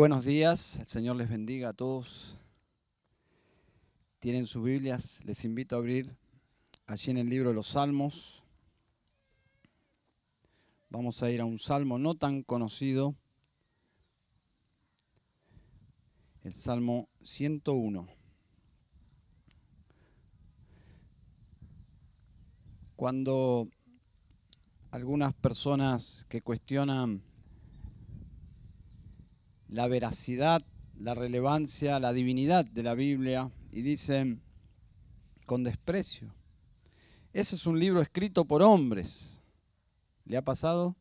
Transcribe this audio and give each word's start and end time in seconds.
buenos 0.00 0.24
días, 0.24 0.78
el 0.78 0.86
Señor 0.86 1.16
les 1.16 1.28
bendiga 1.28 1.68
a 1.68 1.72
todos. 1.74 2.34
Tienen 4.18 4.46
sus 4.46 4.64
Biblias, 4.64 5.20
les 5.26 5.44
invito 5.44 5.76
a 5.76 5.78
abrir 5.78 6.16
allí 6.86 7.10
en 7.10 7.18
el 7.18 7.28
libro 7.28 7.50
de 7.50 7.54
los 7.54 7.66
Salmos. 7.66 8.42
Vamos 10.88 11.22
a 11.22 11.30
ir 11.30 11.42
a 11.42 11.44
un 11.44 11.58
salmo 11.58 11.98
no 11.98 12.14
tan 12.14 12.42
conocido, 12.42 13.14
el 16.44 16.54
Salmo 16.54 17.10
101. 17.22 18.08
Cuando 22.96 23.68
algunas 24.92 25.34
personas 25.34 26.24
que 26.30 26.40
cuestionan 26.40 27.22
la 29.70 29.86
veracidad, 29.86 30.62
la 30.98 31.14
relevancia, 31.14 32.00
la 32.00 32.12
divinidad 32.12 32.64
de 32.64 32.82
la 32.82 32.94
Biblia 32.94 33.50
y 33.70 33.82
dicen 33.82 34.42
con 35.46 35.64
desprecio, 35.64 36.30
ese 37.32 37.54
es 37.54 37.66
un 37.66 37.78
libro 37.78 38.00
escrito 38.00 38.44
por 38.44 38.62
hombres. 38.62 39.40
¿Le 40.24 40.36
ha 40.36 40.42
pasado? 40.42 40.96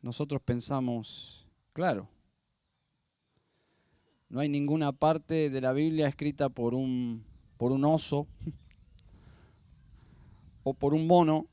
Nosotros 0.00 0.40
pensamos, 0.42 1.46
claro, 1.72 2.08
no 4.28 4.40
hay 4.40 4.48
ninguna 4.48 4.92
parte 4.92 5.50
de 5.50 5.60
la 5.60 5.72
Biblia 5.72 6.08
escrita 6.08 6.48
por 6.48 6.74
un, 6.74 7.24
por 7.58 7.72
un 7.72 7.84
oso, 7.84 8.26
o 10.64 10.72
por 10.72 10.94
un 10.94 11.06
mono, 11.06 11.46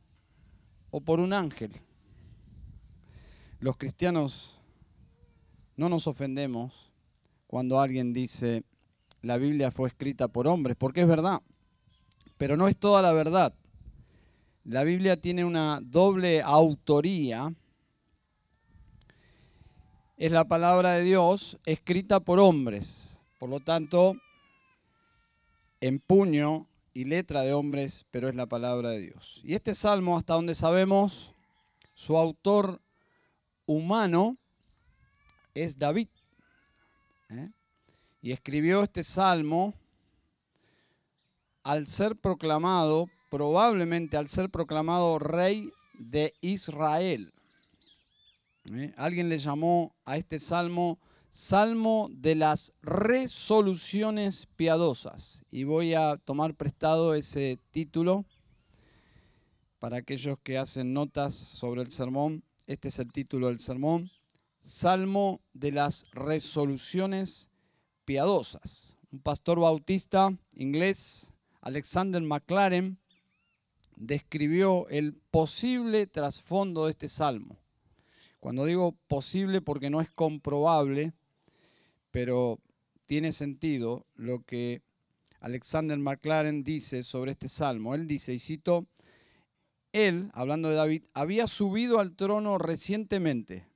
o 0.89 1.01
por 1.01 1.19
un 1.19 1.33
ángel. 1.33 1.71
Los 3.59 3.75
cristianos 3.75 4.58
no 5.79 5.87
nos 5.87 6.07
ofendemos 6.07 6.91
cuando 7.47 7.79
alguien 7.79 8.11
dice, 8.11 8.63
la 9.21 9.37
Biblia 9.37 9.71
fue 9.71 9.87
escrita 9.87 10.27
por 10.27 10.45
hombres, 10.45 10.75
porque 10.77 10.99
es 11.01 11.07
verdad, 11.07 11.41
pero 12.37 12.57
no 12.57 12.67
es 12.67 12.77
toda 12.77 13.01
la 13.01 13.13
verdad. 13.13 13.55
La 14.65 14.83
Biblia 14.83 15.15
tiene 15.15 15.45
una 15.45 15.79
doble 15.81 16.41
autoría. 16.41 17.55
Es 20.17 20.33
la 20.33 20.45
palabra 20.49 20.95
de 20.95 21.03
Dios 21.03 21.57
escrita 21.65 22.19
por 22.19 22.41
hombres, 22.41 23.21
por 23.39 23.49
lo 23.49 23.61
tanto, 23.61 24.17
en 25.79 25.99
puño 25.99 26.67
y 26.93 27.05
letra 27.05 27.43
de 27.43 27.53
hombres, 27.53 28.05
pero 28.11 28.27
es 28.27 28.35
la 28.35 28.47
palabra 28.47 28.89
de 28.89 28.99
Dios. 28.99 29.39
Y 29.45 29.53
este 29.53 29.73
salmo, 29.73 30.17
hasta 30.17 30.33
donde 30.33 30.55
sabemos, 30.55 31.33
su 31.93 32.17
autor 32.17 32.81
humano 33.65 34.37
es 35.53 35.77
David. 35.77 36.09
¿eh? 37.29 37.49
Y 38.21 38.31
escribió 38.31 38.83
este 38.83 39.03
salmo 39.03 39.73
al 41.63 41.87
ser 41.87 42.15
proclamado, 42.15 43.07
probablemente 43.29 44.17
al 44.17 44.27
ser 44.29 44.49
proclamado 44.49 45.19
rey 45.19 45.71
de 45.99 46.33
Israel. 46.41 47.33
¿eh? 48.73 48.93
Alguien 48.97 49.29
le 49.29 49.37
llamó 49.37 49.93
a 50.05 50.17
este 50.17 50.39
salmo 50.39 50.97
Salmo 51.29 52.09
de 52.11 52.33
las 52.33 52.73
resoluciones 52.81 54.47
piadosas. 54.55 55.43
Y 55.51 55.63
voy 55.63 55.93
a 55.93 56.17
tomar 56.17 56.55
prestado 56.55 57.13
ese 57.13 57.59
título 57.69 58.25
para 59.77 59.97
aquellos 59.97 60.39
que 60.43 60.57
hacen 60.57 60.91
notas 60.91 61.35
sobre 61.35 61.83
el 61.83 61.91
sermón. 61.91 62.43
Este 62.65 62.87
es 62.87 62.97
el 62.97 63.11
título 63.11 63.47
del 63.47 63.59
sermón. 63.59 64.09
Salmo 64.59 65.41
de 65.53 65.71
las 65.71 66.05
resoluciones 66.11 67.49
piadosas. 68.05 68.97
Un 69.11 69.19
pastor 69.19 69.59
bautista 69.59 70.37
inglés, 70.53 71.31
Alexander 71.61 72.21
McLaren, 72.21 72.99
describió 73.95 74.87
el 74.89 75.13
posible 75.13 76.07
trasfondo 76.07 76.85
de 76.85 76.91
este 76.91 77.07
salmo. 77.07 77.57
Cuando 78.39 78.65
digo 78.65 78.97
posible 79.07 79.61
porque 79.61 79.89
no 79.89 80.01
es 80.01 80.09
comprobable, 80.11 81.13
pero 82.11 82.59
tiene 83.05 83.31
sentido 83.31 84.05
lo 84.15 84.43
que 84.43 84.81
Alexander 85.39 85.97
McLaren 85.97 86.63
dice 86.63 87.03
sobre 87.03 87.31
este 87.31 87.47
salmo. 87.47 87.95
Él 87.95 88.07
dice, 88.07 88.33
y 88.33 88.39
cito, 88.39 88.87
él, 89.93 90.29
hablando 90.33 90.69
de 90.69 90.75
David, 90.75 91.03
había 91.13 91.47
subido 91.47 91.99
al 91.99 92.15
trono 92.15 92.57
recientemente 92.57 93.68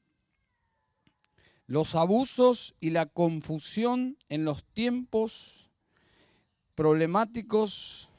los 1.73 1.95
abusos 1.95 2.75
y 2.79 2.91
la 2.91 3.07
confusión 3.07 4.15
en 4.29 4.45
los 4.45 4.63
tiempos 4.63 5.71
problemáticos 6.75 8.09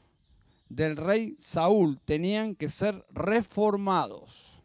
del 0.68 0.96
rey 0.96 1.36
Saúl 1.38 2.00
tenían 2.04 2.56
que 2.56 2.68
ser 2.68 3.06
reformados. 3.10 4.60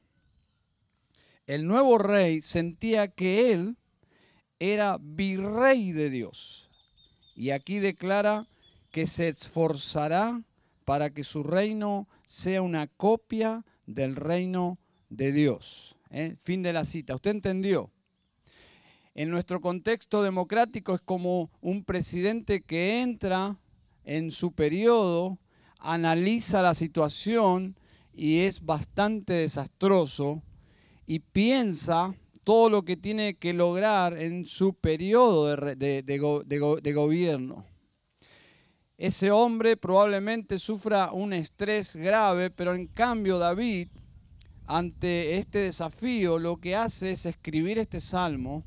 El 1.45 1.67
nuevo 1.67 2.00
rey 2.00 2.41
sentía 2.41 3.09
que 3.09 3.51
él 3.51 3.77
era 4.57 4.97
virrey 5.00 5.91
de 5.91 6.09
Dios. 6.09 6.71
Y 7.35 7.51
aquí 7.51 7.77
declara 7.77 8.47
que 8.89 9.06
se 9.06 9.27
esforzará 9.27 10.41
para 10.83 11.11
que 11.11 11.23
su 11.23 11.44
reino 11.44 12.07
sea 12.25 12.63
una 12.63 12.88
copia 12.88 13.63
del 13.85 14.16
reino 14.16 14.79
de 15.09 15.31
Dios. 15.31 15.95
¿eh? 16.09 16.38
Fin 16.41 16.63
de 16.63 16.73
la 16.73 16.85
cita. 16.85 17.13
¿Usted 17.13 17.29
entendió? 17.29 17.91
En 19.19 19.30
nuestro 19.30 19.59
contexto 19.59 20.24
democrático 20.24 20.96
es 20.96 21.02
como 21.02 21.52
un 21.59 21.84
presidente 21.84 22.62
que 22.62 23.02
entra 23.02 23.59
en 24.06 24.31
su 24.31 24.53
periodo, 24.53 25.38
analiza 25.78 26.62
la 26.62 26.74
situación 26.74 27.75
y 28.13 28.40
es 28.40 28.63
bastante 28.63 29.34
desastroso 29.34 30.41
y 31.06 31.19
piensa 31.19 32.16
todo 32.46 32.69
lo 32.69 32.84
que 32.84 32.96
tiene 32.96 33.34
que 33.34 33.52
lograr 33.52 34.18
en 34.18 34.46
su 34.46 34.74
periodo 34.74 35.53
de, 35.75 36.94
gobierno. 36.96 37.66
Ese 38.97 39.31
hombre 39.31 39.75
probablemente 39.75 40.57
sufra 40.57 41.12
un 41.12 41.34
estrés 41.34 41.94
grave, 41.97 42.51
pero 42.51 42.74
en 42.74 42.88
cambio 42.88 43.38
David, 43.38 43.90
ante 44.66 45.36
este 45.36 45.59
desafío, 45.59 46.40
lo 46.40 46.56
que 46.56 46.78
hace 46.78 47.12
es 47.12 47.25
escribir 47.25 47.80
este 47.80 48.00
salmo 48.00 48.63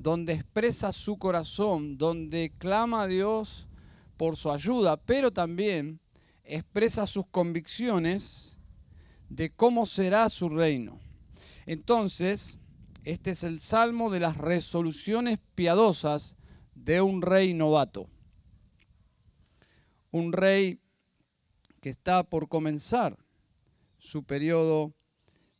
donde 0.00 0.32
expresa 0.32 0.92
su 0.92 1.18
corazón, 1.18 1.98
donde 1.98 2.54
clama 2.56 3.02
a 3.02 3.06
Dios 3.06 3.68
por 4.16 4.38
su 4.38 4.50
ayuda, 4.50 4.96
pero 4.96 5.30
también 5.30 6.00
expresa 6.42 7.06
sus 7.06 7.26
convicciones 7.26 8.58
de 9.28 9.50
cómo 9.50 9.84
será 9.84 10.30
su 10.30 10.48
reino. 10.48 10.98
Entonces, 11.66 12.58
este 13.04 13.32
es 13.32 13.44
el 13.44 13.60
salmo 13.60 14.08
de 14.08 14.20
las 14.20 14.38
resoluciones 14.38 15.38
piadosas 15.54 16.38
de 16.74 17.02
un 17.02 17.20
rey 17.20 17.52
novato. 17.52 18.08
Un 20.12 20.32
rey 20.32 20.80
que 21.82 21.90
está 21.90 22.22
por 22.22 22.48
comenzar 22.48 23.18
su 23.98 24.24
periodo 24.24 24.94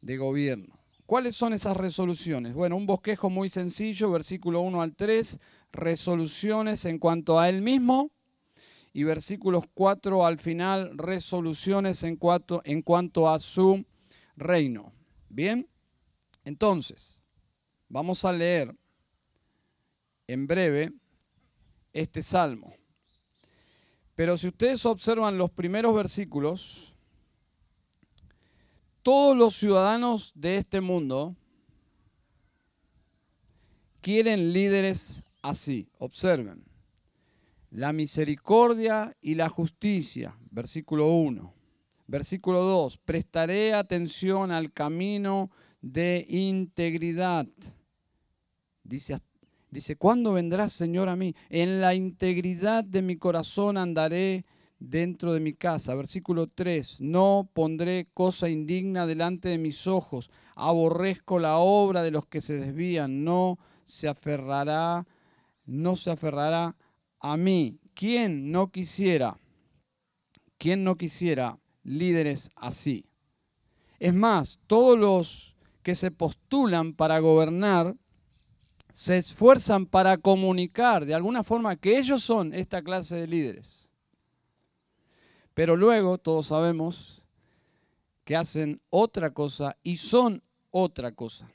de 0.01 0.17
gobierno. 0.17 0.80
¿Cuáles 1.11 1.35
son 1.35 1.53
esas 1.53 1.77
resoluciones? 1.77 2.55
Bueno, 2.55 2.77
un 2.77 2.87
bosquejo 2.87 3.31
muy 3.31 3.49
sencillo, 3.49 4.13
versículo 4.13 4.61
1 4.61 4.81
al 4.81 4.95
3, 4.95 5.41
resoluciones 5.73 6.85
en 6.85 7.01
cuanto 7.01 7.41
a 7.41 7.49
él 7.49 7.63
mismo 7.63 8.13
y 8.93 9.03
versículos 9.03 9.65
4 9.75 10.25
al 10.25 10.39
final, 10.39 10.97
resoluciones 10.97 12.05
en 12.05 12.15
cuanto, 12.15 12.63
en 12.65 12.83
cuanto 12.83 13.29
a 13.29 13.41
su 13.41 13.85
reino. 14.37 14.93
Bien, 15.29 15.69
entonces, 16.45 17.25
vamos 17.89 18.25
a 18.25 18.33
leer 18.33 18.73
en 20.29 20.47
breve 20.47 20.93
este 21.93 22.23
salmo. 22.23 22.73
Pero 24.15 24.37
si 24.37 24.47
ustedes 24.47 24.87
observan 24.87 25.39
los 25.39 25.51
primeros 25.51 25.93
versículos, 25.93 26.95
todos 29.03 29.37
los 29.37 29.57
ciudadanos 29.57 30.33
de 30.35 30.57
este 30.57 30.81
mundo 30.81 31.37
quieren 34.01 34.53
líderes 34.53 35.23
así. 35.43 35.89
Observen. 35.99 36.65
La 37.71 37.93
misericordia 37.93 39.17
y 39.21 39.37
la 39.37 39.49
justicia, 39.49 40.37
versículo 40.51 41.07
1. 41.13 41.55
Versículo 42.07 42.63
2. 42.63 42.99
Prestaré 42.99 43.73
atención 43.75 44.51
al 44.51 44.73
camino 44.73 45.51
de 45.81 46.27
integridad. 46.29 47.47
Dice, 48.83 49.19
dice, 49.71 49.95
¿cuándo 49.97 50.33
vendrás, 50.33 50.73
Señor, 50.73 51.09
a 51.09 51.15
mí? 51.15 51.35
En 51.49 51.81
la 51.81 51.95
integridad 51.95 52.83
de 52.83 53.03
mi 53.03 53.17
corazón 53.17 53.77
andaré 53.77 54.45
dentro 54.81 55.33
de 55.33 55.41
mi 55.41 55.53
casa. 55.53 55.95
Versículo 55.95 56.49
3, 56.49 57.01
no 57.03 57.49
pondré 57.53 58.09
cosa 58.13 58.49
indigna 58.49 59.07
delante 59.07 59.51
de 59.51 59.59
mis 59.59 59.87
ojos, 59.87 60.31
aborrezco 60.57 61.39
la 61.39 61.59
obra 61.59 62.03
de 62.03 62.11
los 62.11 62.27
que 62.27 62.41
se 62.41 62.55
desvían, 62.55 63.23
no 63.23 63.59
se 63.85 64.09
aferrará, 64.09 65.07
no 65.67 65.95
se 65.95 66.11
aferrará 66.11 66.77
a 67.21 67.37
mí. 67.37 67.79
¿Quién 67.95 68.51
no 68.51 68.73
quisiera? 68.73 69.39
¿Quién 70.59 70.83
no 70.83 70.97
quisiera 70.97 71.59
líderes 71.83 72.51
así? 72.57 73.05
Es 73.99 74.15
más, 74.15 74.59
todos 74.67 74.99
los 74.99 75.57
que 75.83 75.95
se 75.95 76.11
postulan 76.11 76.95
para 76.95 77.19
gobernar 77.19 77.95
se 78.93 79.19
esfuerzan 79.19 79.87
para 79.87 80.19
comunicar 80.19 81.07
de 81.07 81.15
alguna 81.15 81.45
forma 81.45 81.77
que 81.77 81.99
ellos 81.99 82.23
son 82.23 82.53
esta 82.55 82.83
clase 82.83 83.17
de 83.17 83.27
líderes. 83.27 83.90
Pero 85.61 85.77
luego 85.77 86.17
todos 86.17 86.47
sabemos 86.47 87.21
que 88.25 88.35
hacen 88.35 88.81
otra 88.89 89.35
cosa 89.35 89.77
y 89.83 89.99
son 89.99 90.43
otra 90.71 91.13
cosa. 91.13 91.51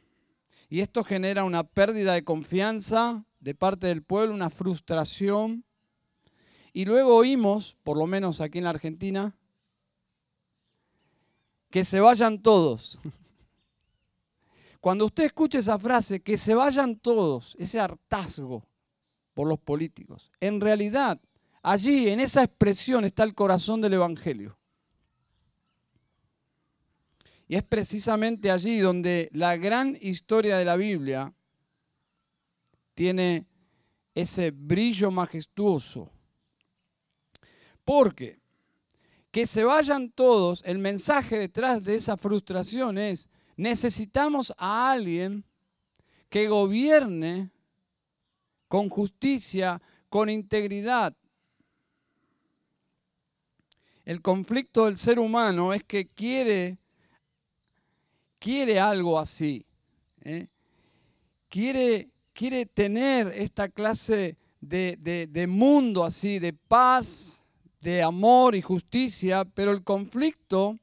Y 0.69 0.81
esto 0.81 1.03
genera 1.03 1.43
una 1.43 1.63
pérdida 1.63 2.13
de 2.13 2.23
confianza 2.23 3.25
de 3.39 3.55
parte 3.55 3.87
del 3.87 4.03
pueblo, 4.03 4.35
una 4.35 4.51
frustración. 4.51 5.65
Y 6.71 6.85
luego 6.85 7.15
oímos, 7.15 7.77
por 7.81 7.97
lo 7.97 8.05
menos 8.05 8.41
aquí 8.41 8.59
en 8.59 8.65
la 8.65 8.69
Argentina, 8.69 9.35
que 11.71 11.83
se 11.83 11.99
vayan 11.99 12.43
todos. 12.43 12.99
Cuando 14.81 15.05
usted 15.05 15.23
escuche 15.23 15.57
esa 15.57 15.79
frase, 15.79 16.21
que 16.21 16.37
se 16.37 16.53
vayan 16.53 16.99
todos, 16.99 17.55
ese 17.57 17.79
hartazgo 17.79 18.67
por 19.33 19.47
los 19.47 19.57
políticos, 19.57 20.31
en 20.39 20.61
realidad 20.61 21.19
allí, 21.65 22.09
en 22.09 22.19
esa 22.19 22.43
expresión, 22.43 23.05
está 23.05 23.23
el 23.23 23.33
corazón 23.33 23.81
del 23.81 23.93
Evangelio. 23.93 24.57
Y 27.47 27.55
es 27.55 27.63
precisamente 27.63 28.51
allí 28.51 28.79
donde 28.79 29.29
la 29.33 29.57
gran 29.57 29.97
historia 29.99 30.57
de 30.57 30.65
la 30.65 30.75
Biblia 30.75 31.33
tiene 32.93 33.47
ese 34.13 34.51
brillo 34.51 35.09
majestuoso. 35.11 36.09
Porque 37.83 38.39
que 39.31 39.45
se 39.45 39.63
vayan 39.63 40.11
todos, 40.11 40.63
el 40.65 40.77
mensaje 40.77 41.37
detrás 41.37 41.83
de 41.83 41.95
esa 41.95 42.15
frustración 42.15 42.97
es, 42.97 43.27
necesitamos 43.57 44.53
a 44.57 44.91
alguien 44.91 45.43
que 46.29 46.47
gobierne 46.47 47.51
con 48.67 48.89
justicia, 48.89 49.81
con 50.09 50.29
integridad. 50.29 51.15
El 54.05 54.21
conflicto 54.21 54.85
del 54.85 54.97
ser 54.97 55.17
humano 55.17 55.73
es 55.73 55.83
que 55.83 56.05
quiere, 56.05 56.77
quiere 58.37 58.79
algo 58.79 59.17
así. 59.17 59.65
¿eh? 60.21 60.47
Quiere, 61.49 62.11
quiere 62.31 62.67
tener 62.67 63.33
esta 63.35 63.67
clase 63.67 64.37
de, 64.61 64.95
de 65.27 65.47
mundo 65.47 66.03
así, 66.03 66.37
de 66.37 66.53
paz, 66.53 67.43
de 67.81 68.03
amor 68.03 68.53
y 68.53 68.61
justicia, 68.61 69.43
pero 69.43 69.71
el 69.71 69.83
conflicto 69.83 70.77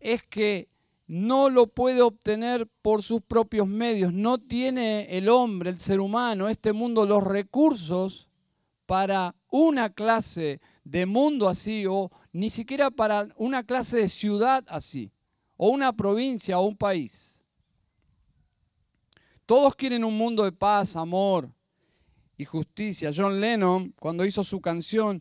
es 0.00 0.22
que 0.22 0.68
no 1.06 1.50
lo 1.50 1.66
puede 1.66 2.00
obtener 2.00 2.66
por 2.80 3.02
sus 3.02 3.20
propios 3.20 3.66
medios. 3.66 4.12
No 4.14 4.38
tiene 4.38 5.06
el 5.16 5.28
hombre, 5.28 5.68
el 5.68 5.80
ser 5.80 6.00
humano, 6.00 6.48
este 6.48 6.72
mundo, 6.72 7.04
los 7.04 7.24
recursos 7.24 8.28
para 8.86 9.34
una 9.50 9.90
clase 9.90 10.60
de 10.84 11.04
mundo 11.04 11.48
así, 11.48 11.84
o 11.86 12.10
ni 12.38 12.50
siquiera 12.50 12.88
para 12.92 13.26
una 13.34 13.64
clase 13.64 13.96
de 13.96 14.08
ciudad 14.08 14.64
así, 14.68 15.10
o 15.56 15.70
una 15.70 15.92
provincia 15.92 16.60
o 16.60 16.68
un 16.68 16.76
país. 16.76 17.42
Todos 19.44 19.74
quieren 19.74 20.04
un 20.04 20.16
mundo 20.16 20.44
de 20.44 20.52
paz, 20.52 20.94
amor 20.94 21.50
y 22.36 22.44
justicia. 22.44 23.10
John 23.12 23.40
Lennon, 23.40 23.92
cuando 23.98 24.24
hizo 24.24 24.44
su 24.44 24.60
canción, 24.60 25.20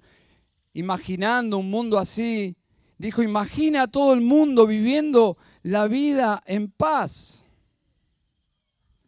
imaginando 0.74 1.58
un 1.58 1.72
mundo 1.72 1.98
así, 1.98 2.56
dijo, 3.00 3.24
imagina 3.24 3.84
a 3.84 3.88
todo 3.88 4.14
el 4.14 4.22
mundo 4.22 4.68
viviendo 4.68 5.40
la 5.64 5.88
vida 5.88 6.44
en 6.46 6.70
paz. 6.70 7.44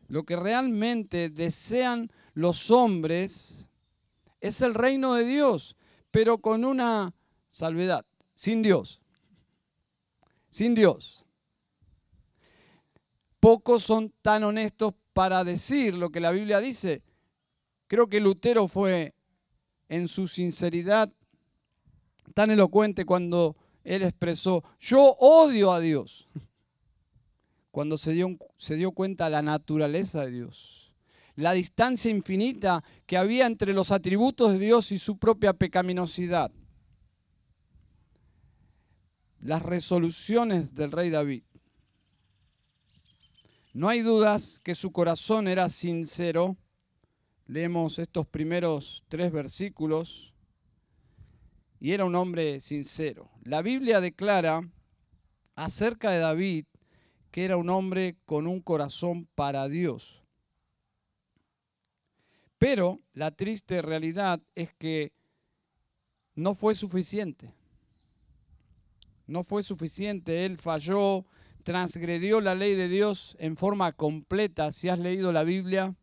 Lo 0.08 0.24
que 0.24 0.36
realmente 0.36 1.30
desean 1.30 2.12
los 2.34 2.72
hombres 2.72 3.70
es 4.42 4.62
el 4.62 4.74
reino 4.74 5.14
de 5.14 5.26
Dios, 5.26 5.76
pero 6.10 6.40
con 6.40 6.66
una 6.66 7.14
salvedad, 7.60 8.06
sin 8.36 8.62
Dios. 8.62 9.02
Sin 10.50 10.74
Dios. 10.74 11.26
Pocos 13.42 13.84
son 13.84 14.14
tan 14.22 14.44
honestos 14.44 14.94
para 15.14 15.44
decir 15.44 15.94
lo 15.94 16.10
que 16.10 16.22
la 16.22 16.32
Biblia 16.32 16.60
dice. 16.60 17.04
Creo 17.88 18.08
que 18.08 18.22
Lutero 18.22 18.68
fue 18.68 19.14
en 19.90 20.08
su 20.08 20.28
sinceridad 20.28 21.12
tan 22.34 22.50
elocuente 22.52 23.04
cuando 23.06 23.58
él 23.84 24.04
expresó, 24.04 24.64
yo 24.80 25.16
odio 25.20 25.74
a 25.74 25.80
Dios, 25.80 26.30
cuando 27.72 27.98
se 27.98 28.14
dio, 28.14 28.38
se 28.56 28.76
dio 28.76 28.92
cuenta 28.92 29.26
de 29.26 29.32
la 29.32 29.42
naturaleza 29.42 30.26
de 30.26 30.32
Dios, 30.32 30.94
la 31.36 31.54
distancia 31.54 32.12
infinita 32.12 32.84
que 33.06 33.18
había 33.18 33.48
entre 33.48 33.74
los 33.74 33.92
atributos 33.92 34.54
de 34.54 34.60
Dios 34.60 34.92
y 34.92 35.00
su 35.00 35.18
propia 35.18 35.54
pecaminosidad, 35.54 36.52
las 39.42 39.62
resoluciones 39.62 40.74
del 40.76 40.92
rey 40.92 41.10
David. 41.10 41.44
No 43.74 43.88
hay 43.88 44.02
dudas 44.02 44.60
que 44.60 44.76
su 44.76 44.92
corazón 44.92 45.48
era 45.48 45.70
sincero. 45.70 46.58
Leemos 47.46 48.00
estos 48.00 48.28
primeros 48.28 49.04
tres 49.08 49.32
versículos 49.32 50.34
y 51.80 51.94
era 51.94 52.06
un 52.06 52.16
hombre 52.16 52.60
sincero. 52.60 53.30
La 53.44 53.62
Biblia 53.62 54.02
declara 54.02 54.62
acerca 55.56 56.12
de 56.12 56.20
David 56.20 56.66
que 57.32 57.46
era 57.46 57.58
un 57.58 57.70
hombre 57.70 58.18
con 58.26 58.48
un 58.48 58.60
corazón 58.62 59.28
para 59.36 59.68
Dios. 59.68 60.24
Pero 62.58 63.00
la 63.14 63.32
triste 63.32 63.82
realidad 63.82 64.42
es 64.56 64.74
que 64.74 65.14
no 66.36 66.56
fue 66.56 66.76
suficiente. 66.76 67.54
No 69.30 69.44
fue 69.44 69.62
suficiente. 69.62 70.46
Él 70.46 70.58
falló, 70.58 71.26
transgredió 71.64 72.42
la 72.42 72.56
ley 72.56 72.74
de 72.74 72.90
Dios 72.90 73.38
en 73.40 73.58
forma 73.58 73.92
completa. 73.92 74.72
Si 74.72 74.90
has 74.90 75.00
leído 75.00 75.32
la 75.32 75.44
Biblia 75.44 75.96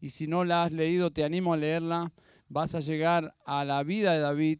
y 0.00 0.10
si 0.10 0.26
no 0.26 0.44
la 0.44 0.64
has 0.64 0.72
leído, 0.72 1.10
te 1.10 1.24
animo 1.24 1.54
a 1.54 1.56
leerla. 1.56 2.12
Vas 2.48 2.74
a 2.74 2.80
llegar 2.80 3.34
a 3.46 3.64
la 3.64 3.82
vida 3.82 4.12
de 4.12 4.18
David 4.18 4.58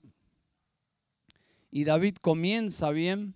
y 1.70 1.84
David 1.84 2.16
comienza 2.20 2.90
bien, 2.90 3.34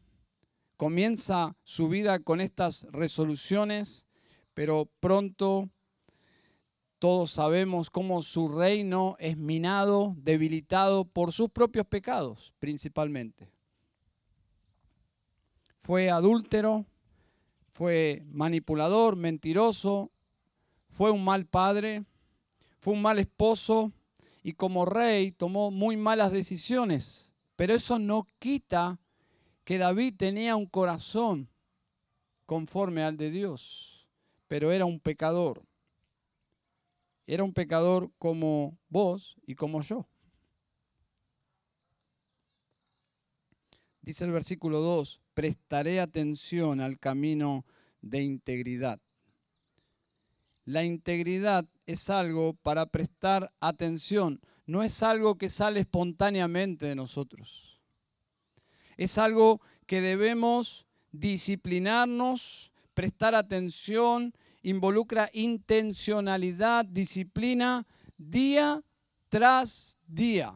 comienza 0.77 1.57
su 1.63 1.89
vida 1.89 2.19
con 2.19 2.41
estas 2.41 2.87
resoluciones, 2.91 4.07
pero 4.55 4.91
pronto 4.99 5.71
todos 6.99 7.31
sabemos 7.31 7.91
cómo 7.91 8.23
su 8.23 8.49
reino 8.49 9.15
es 9.19 9.37
minado, 9.37 10.15
debilitado 10.17 11.05
por 11.05 11.33
sus 11.33 11.51
propios 11.51 11.87
pecados 11.87 12.55
principalmente. 12.59 13.54
Fue 15.85 16.11
adúltero, 16.11 16.87
fue 17.71 18.25
manipulador, 18.33 19.15
mentiroso, 19.15 20.11
fue 20.89 21.11
un 21.11 21.23
mal 21.23 21.47
padre, 21.47 22.05
fue 22.81 22.95
un 22.95 23.03
mal 23.03 23.19
esposo 23.19 23.93
y 24.43 24.55
como 24.55 24.85
rey 24.85 25.31
tomó 25.31 25.71
muy 25.71 25.97
malas 25.97 26.33
decisiones 26.33 27.31
pero 27.57 27.75
eso 27.75 27.99
no 27.99 28.27
quita 28.39 28.99
que 29.65 29.79
David 29.79 30.15
tenía 30.17 30.57
un 30.57 30.67
corazón 30.67 31.49
conforme 32.47 33.03
al 33.03 33.17
de 33.17 33.31
Dios, 33.31 34.09
pero 34.49 34.73
era 34.73 34.85
un 34.85 35.01
pecador. 35.01 35.63
Era 37.27 37.45
un 37.45 37.55
pecador 37.55 38.11
como 38.19 38.77
vos 38.89 39.37
y 39.47 39.55
como 39.55 39.81
yo. 39.81 40.07
Dice 44.03 44.25
el 44.25 44.33
versículo 44.33 44.81
2, 44.81 45.21
prestaré 45.35 46.01
atención 46.01 46.81
al 46.81 46.99
camino 46.99 47.65
de 48.01 48.23
integridad. 48.23 49.01
La 50.65 50.85
integridad 50.85 51.67
es 51.87 52.09
algo 52.09 52.55
para 52.55 52.87
prestar 52.87 53.53
atención 53.61 54.41
no 54.67 54.83
es 54.83 55.03
algo 55.03 55.37
que 55.37 55.49
sale 55.49 55.81
espontáneamente 55.81 56.87
de 56.87 56.95
nosotros. 56.95 57.81
Es 58.97 59.19
algo 59.19 59.61
que 59.87 60.01
debemos 60.01 60.87
disciplinarnos, 61.13 62.73
prestar 62.95 63.35
atención, 63.35 64.33
involucra 64.63 65.29
intencionalidad, 65.33 66.85
disciplina, 66.87 67.87
día 68.17 68.83
tras 69.29 69.99
día. 70.07 70.55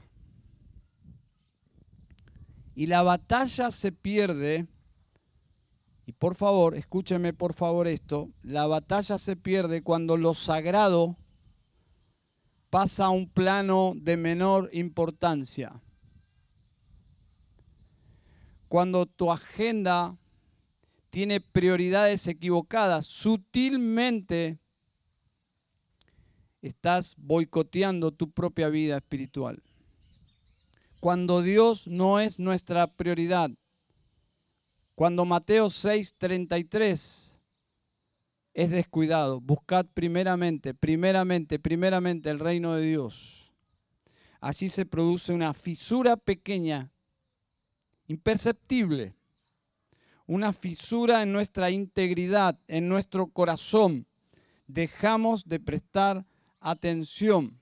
Y 2.79 2.87
la 2.87 3.03
batalla 3.03 3.73
se 3.73 3.91
pierde, 3.91 4.69
y 6.07 6.13
por 6.13 6.37
favor, 6.37 6.77
escúcheme 6.77 7.33
por 7.33 7.53
favor 7.53 7.89
esto, 7.89 8.31
la 8.45 8.69
batalla 8.69 9.19
se 9.19 9.35
pierde 9.35 9.83
cuando 9.83 10.17
lo 10.17 10.33
sagrado 10.33 11.17
pasa 12.71 13.07
a 13.07 13.11
un 13.11 13.29
plano 13.29 13.95
de 13.97 14.17
menor 14.17 14.71
importancia. 14.73 15.83
Cuando 18.69 19.07
tu 19.07 19.33
agenda 19.33 20.17
tiene 21.11 21.41
prioridades 21.41 22.29
equivocadas, 22.29 23.07
sutilmente 23.07 24.61
estás 26.63 27.17
boicoteando 27.19 28.13
tu 28.13 28.31
propia 28.31 28.69
vida 28.69 28.99
espiritual. 28.99 29.61
Cuando 31.01 31.43
Dios 31.43 31.87
no 31.87 32.19
es 32.19 32.39
nuestra 32.39 32.87
prioridad. 32.89 33.51
Cuando 34.95 35.25
Mateo 35.25 35.69
6:33 35.71 37.41
es 38.53 38.71
descuidado. 38.71 39.41
Buscad 39.41 39.87
primeramente, 39.95 40.75
primeramente, 40.75 41.61
primeramente 41.61 42.31
el 42.31 42.41
reino 42.41 42.75
de 42.75 42.83
Dios. 42.83 43.53
Allí 44.41 44.69
se 44.69 44.87
produce 44.87 45.33
una 45.33 45.55
fisura 45.55 46.17
pequeña, 46.17 46.91
imperceptible, 48.09 49.15
una 50.27 50.53
fisura 50.53 51.23
en 51.23 51.33
nuestra 51.33 51.71
integridad, 51.71 52.59
en 52.67 52.89
nuestro 52.89 53.29
corazón. 53.29 54.07
Dejamos 54.67 55.47
de 55.47 55.61
prestar 55.61 56.27
atención. 56.59 57.58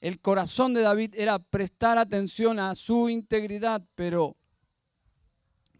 El 0.00 0.20
corazón 0.20 0.74
de 0.74 0.82
David 0.82 1.14
era 1.16 1.38
prestar 1.38 1.96
atención 1.98 2.58
a 2.58 2.74
su 2.74 3.08
integridad, 3.08 3.82
pero 3.94 4.36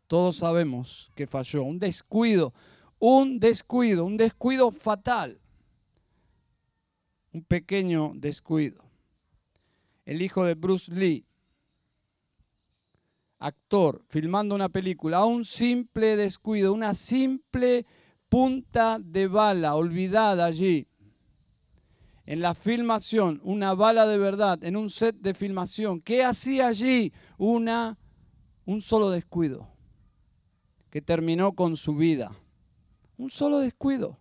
todos 0.06 0.36
sabemos 0.36 1.10
que 1.14 1.26
falló. 1.26 1.64
Un 1.64 1.78
descuido, 1.78 2.54
un 2.98 3.38
descuido, 3.38 4.04
un 4.04 4.16
descuido 4.16 4.70
fatal. 4.70 5.38
Un 7.32 7.42
pequeño 7.42 8.12
descuido. 8.14 8.82
El 10.06 10.22
hijo 10.22 10.44
de 10.44 10.54
Bruce 10.54 10.90
Lee, 10.92 11.26
actor, 13.38 14.02
filmando 14.08 14.54
una 14.54 14.70
película, 14.70 15.24
un 15.26 15.44
simple 15.44 16.16
descuido, 16.16 16.72
una 16.72 16.94
simple 16.94 17.84
punta 18.30 18.98
de 18.98 19.28
bala 19.28 19.74
olvidada 19.74 20.46
allí 20.46 20.88
en 22.26 22.40
la 22.40 22.54
filmación, 22.54 23.40
una 23.44 23.74
bala 23.74 24.04
de 24.04 24.18
verdad, 24.18 24.62
en 24.64 24.76
un 24.76 24.90
set 24.90 25.16
de 25.20 25.32
filmación. 25.32 26.00
¿Qué 26.00 26.24
hacía 26.24 26.66
allí? 26.66 27.12
Una, 27.38 27.96
un 28.64 28.82
solo 28.82 29.10
descuido 29.10 29.68
que 30.90 31.00
terminó 31.00 31.52
con 31.52 31.76
su 31.76 31.94
vida. 31.94 32.36
Un 33.16 33.30
solo 33.30 33.60
descuido. 33.60 34.18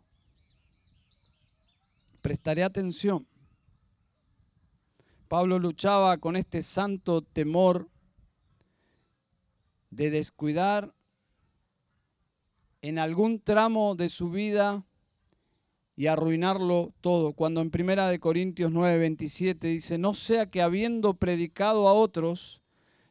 Prestaré 2.22 2.64
atención. 2.64 3.28
Pablo 5.28 5.58
luchaba 5.58 6.18
con 6.18 6.36
este 6.36 6.62
santo 6.62 7.24
temor 7.24 7.90
de 9.90 10.12
descuidar 10.12 10.94
en 12.84 13.00
algún 13.00 13.40
tramo 13.40 13.96
de 13.96 14.10
su 14.10 14.30
vida 14.30 14.86
y 15.96 16.08
arruinarlo 16.08 16.94
todo. 17.02 17.34
Cuando 17.34 17.62
en 17.62 17.72
Primera 17.72 18.10
de 18.10 18.20
Corintios 18.20 18.72
9, 18.72 19.00
27 19.00 19.68
dice, 19.68 19.98
no 19.98 20.14
sea 20.14 20.50
que 20.50 20.62
habiendo 20.62 21.14
predicado 21.14 21.88
a 21.88 21.94
otros, 21.94 22.62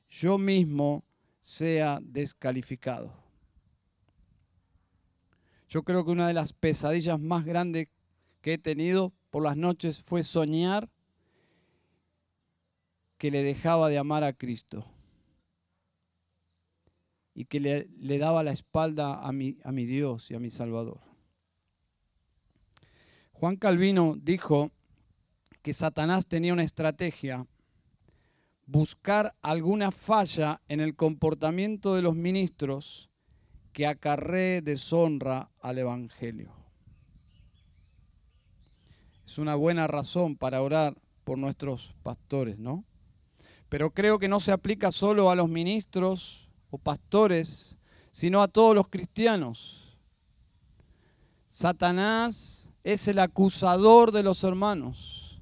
yo 0.08 0.38
mismo 0.38 1.04
sea 1.40 2.00
descalificado. 2.02 3.12
Yo 5.68 5.82
creo 5.82 6.04
que 6.04 6.10
una 6.10 6.28
de 6.28 6.34
las 6.34 6.52
pesadillas 6.52 7.20
más 7.20 7.44
grandes 7.44 7.88
que 8.40 8.54
he 8.54 8.58
tenido 8.58 9.12
por 9.30 9.42
las 9.42 9.56
noches 9.56 10.00
fue 10.00 10.22
soñar 10.22 10.88
que 13.18 13.30
le 13.30 13.42
dejaba 13.42 13.88
de 13.88 13.98
amar 13.98 14.22
a 14.22 14.34
Cristo 14.34 14.84
y 17.34 17.46
que 17.46 17.58
le, 17.58 18.18
daba 18.18 18.42
la 18.42 18.52
espalda 18.52 19.20
a 19.26 19.32
mi, 19.32 19.56
a 19.64 19.72
mi 19.72 19.84
Dios 19.86 20.30
y 20.30 20.34
a 20.34 20.38
mi 20.38 20.50
Salvador. 20.50 21.13
Juan 23.44 23.56
Calvino 23.56 24.16
dijo 24.16 24.70
que 25.60 25.74
Satanás 25.74 26.26
tenía 26.26 26.54
una 26.54 26.62
estrategia, 26.62 27.46
buscar 28.64 29.34
alguna 29.42 29.90
falla 29.90 30.62
en 30.66 30.80
el 30.80 30.96
comportamiento 30.96 31.94
de 31.94 32.00
los 32.00 32.16
ministros 32.16 33.10
que 33.70 33.86
acarree 33.86 34.62
deshonra 34.62 35.50
al 35.60 35.76
Evangelio. 35.76 36.54
Es 39.26 39.36
una 39.36 39.56
buena 39.56 39.86
razón 39.88 40.36
para 40.36 40.62
orar 40.62 40.96
por 41.24 41.36
nuestros 41.36 41.94
pastores, 42.02 42.58
¿no? 42.58 42.86
Pero 43.68 43.90
creo 43.90 44.18
que 44.18 44.28
no 44.28 44.40
se 44.40 44.52
aplica 44.52 44.90
solo 44.90 45.30
a 45.30 45.36
los 45.36 45.50
ministros 45.50 46.48
o 46.70 46.78
pastores, 46.78 47.76
sino 48.10 48.40
a 48.40 48.48
todos 48.48 48.74
los 48.74 48.88
cristianos. 48.88 49.98
Satanás 51.46 52.70
es 52.84 53.08
el 53.08 53.18
acusador 53.18 54.12
de 54.12 54.22
los 54.22 54.44
hermanos. 54.44 55.40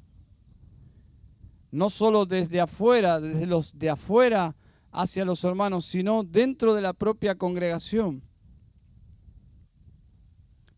No 1.73 1.91
solo 1.91 2.25
desde 2.25 2.61
afuera, 2.61 3.21
desde 3.21 3.47
los 3.47 3.79
de 3.79 3.91
afuera 3.91 4.57
hacia 4.93 5.25
los 5.25 5.43
hermanos, 5.43 5.85
sino 5.85 6.23
dentro 6.23 6.73
de 6.75 6.83
la 6.83 6.93
propia 6.93 7.35
congregación. 7.35 8.23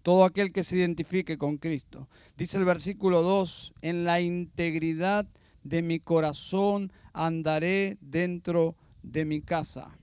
Todo 0.02 0.24
aquel 0.24 0.52
que 0.52 0.62
se 0.62 0.76
identifique 0.76 1.36
con 1.36 1.58
Cristo. 1.58 2.08
Dice 2.36 2.56
el 2.58 2.64
versículo 2.64 3.22
2, 3.22 3.74
en 3.82 4.04
la 4.04 4.20
integridad 4.20 5.26
de 5.62 5.82
mi 5.82 5.98
corazón 6.00 6.92
andaré 7.12 7.98
dentro 8.00 8.76
de 9.02 9.24
mi 9.24 9.40
casa. 9.40 9.98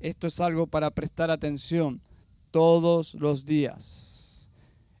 Esto 0.00 0.26
es 0.26 0.40
algo 0.40 0.66
para 0.66 0.90
prestar 0.90 1.30
atención 1.30 2.02
todos 2.50 3.14
los 3.14 3.44
días 3.44 4.07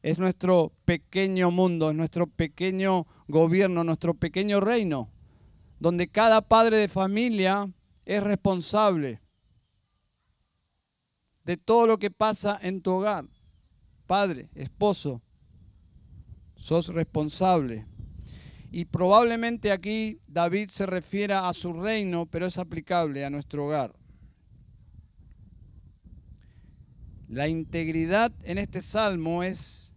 es 0.08 0.18
nuestro 0.18 0.72
pequeño 0.86 1.50
mundo, 1.50 1.90
es 1.90 1.96
nuestro 1.96 2.26
pequeño 2.26 3.06
gobierno, 3.26 3.84
nuestro 3.84 4.14
pequeño 4.14 4.58
reino, 4.58 5.10
donde 5.80 6.08
cada 6.08 6.40
padre 6.40 6.78
de 6.78 6.88
familia 6.88 7.70
es 8.06 8.22
responsable 8.22 9.20
de 11.44 11.58
todo 11.58 11.86
lo 11.86 11.98
que 11.98 12.10
pasa 12.10 12.58
en 12.62 12.80
tu 12.80 12.92
hogar. 12.92 13.26
Padre, 14.06 14.48
esposo, 14.54 15.20
sos 16.56 16.88
responsable. 16.88 17.84
Y 18.70 18.86
probablemente 18.86 19.72
aquí 19.72 20.20
David 20.26 20.70
se 20.70 20.86
refiera 20.86 21.50
a 21.50 21.52
su 21.52 21.74
reino, 21.74 22.24
pero 22.24 22.46
es 22.46 22.56
aplicable 22.56 23.26
a 23.26 23.30
nuestro 23.30 23.66
hogar. 23.66 23.94
La 27.28 27.46
integridad 27.46 28.32
en 28.44 28.56
este 28.56 28.80
salmo 28.80 29.42
es 29.42 29.87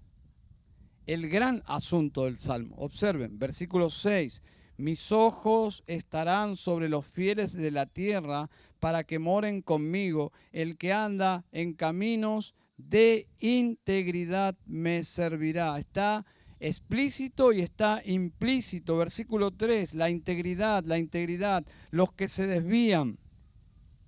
el 1.13 1.27
gran 1.27 1.61
asunto 1.65 2.23
del 2.23 2.37
Salmo. 2.37 2.73
Observen, 2.77 3.37
versículo 3.37 3.89
6. 3.89 4.41
Mis 4.77 5.11
ojos 5.11 5.83
estarán 5.85 6.55
sobre 6.55 6.87
los 6.87 7.05
fieles 7.05 7.51
de 7.51 7.69
la 7.69 7.85
tierra 7.85 8.49
para 8.79 9.03
que 9.03 9.19
moren 9.19 9.61
conmigo. 9.61 10.31
El 10.53 10.77
que 10.77 10.93
anda 10.93 11.43
en 11.51 11.73
caminos 11.73 12.55
de 12.77 13.27
integridad 13.39 14.55
me 14.65 15.03
servirá. 15.03 15.77
Está 15.77 16.25
explícito 16.61 17.51
y 17.51 17.59
está 17.59 18.01
implícito. 18.05 18.95
Versículo 18.95 19.51
3, 19.51 19.95
la 19.95 20.09
integridad, 20.09 20.85
la 20.85 20.97
integridad, 20.97 21.65
los 21.89 22.13
que 22.13 22.29
se 22.29 22.47
desvían. 22.47 23.19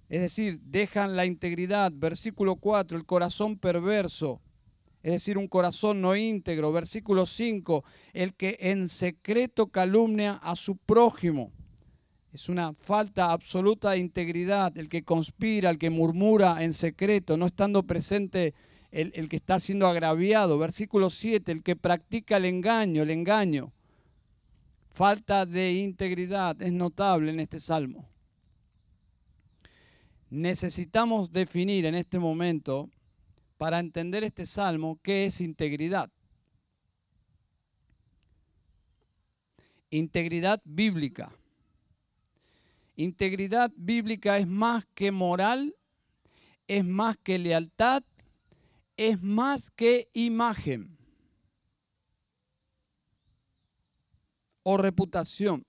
Es 0.07 0.21
decir, 0.21 0.61
dejan 0.61 1.17
la 1.17 1.25
integridad. 1.25 1.91
Versículo 1.93 2.55
4, 2.55 2.97
el 2.97 3.05
corazón 3.05 3.57
perverso 3.57 4.41
es 5.03 5.11
decir, 5.11 5.37
un 5.37 5.49
corazón 5.49 6.01
no 6.01 6.15
íntegro. 6.15 6.71
Versículo 6.71 7.25
5, 7.25 7.83
el 8.13 8.33
que 8.35 8.57
en 8.61 8.87
secreto 8.87 9.67
calumnia 9.67 10.39
a 10.41 10.55
su 10.55 10.77
prójimo. 10.77 11.51
Es 12.31 12.49
una 12.49 12.73
falta 12.73 13.31
absoluta 13.31 13.91
de 13.91 13.99
integridad, 13.99 14.75
el 14.77 14.89
que 14.89 15.03
conspira, 15.03 15.69
el 15.69 15.77
que 15.77 15.89
murmura 15.89 16.63
en 16.63 16.73
secreto, 16.73 17.37
no 17.37 17.45
estando 17.45 17.83
presente 17.83 18.55
el, 18.91 19.11
el 19.15 19.27
que 19.27 19.35
está 19.35 19.59
siendo 19.59 19.87
agraviado. 19.87 20.57
Versículo 20.57 21.09
7, 21.09 21.51
el 21.51 21.63
que 21.63 21.75
practica 21.75 22.37
el 22.37 22.45
engaño, 22.45 23.03
el 23.03 23.11
engaño. 23.11 23.73
Falta 24.89 25.45
de 25.45 25.73
integridad 25.73 26.59
es 26.61 26.71
notable 26.71 27.31
en 27.31 27.41
este 27.41 27.59
salmo. 27.59 28.07
Necesitamos 30.29 31.31
definir 31.31 31.85
en 31.85 31.95
este 31.95 32.19
momento 32.19 32.89
para 33.63 33.79
entender 33.79 34.25
este 34.25 34.45
salmo 34.45 34.99
qué 35.01 35.25
es 35.25 35.39
integridad. 35.39 36.11
Integridad 39.89 40.61
bíblica. 40.65 41.33
Integridad 42.97 43.71
bíblica 43.77 44.37
es 44.37 44.47
más 44.47 44.85
que 44.93 45.13
moral, 45.13 45.73
es 46.67 46.83
más 46.83 47.15
que 47.23 47.39
lealtad, 47.39 48.03
es 48.97 49.21
más 49.21 49.71
que 49.71 50.09
imagen 50.11 50.97
o 54.63 54.75
reputación. 54.75 55.65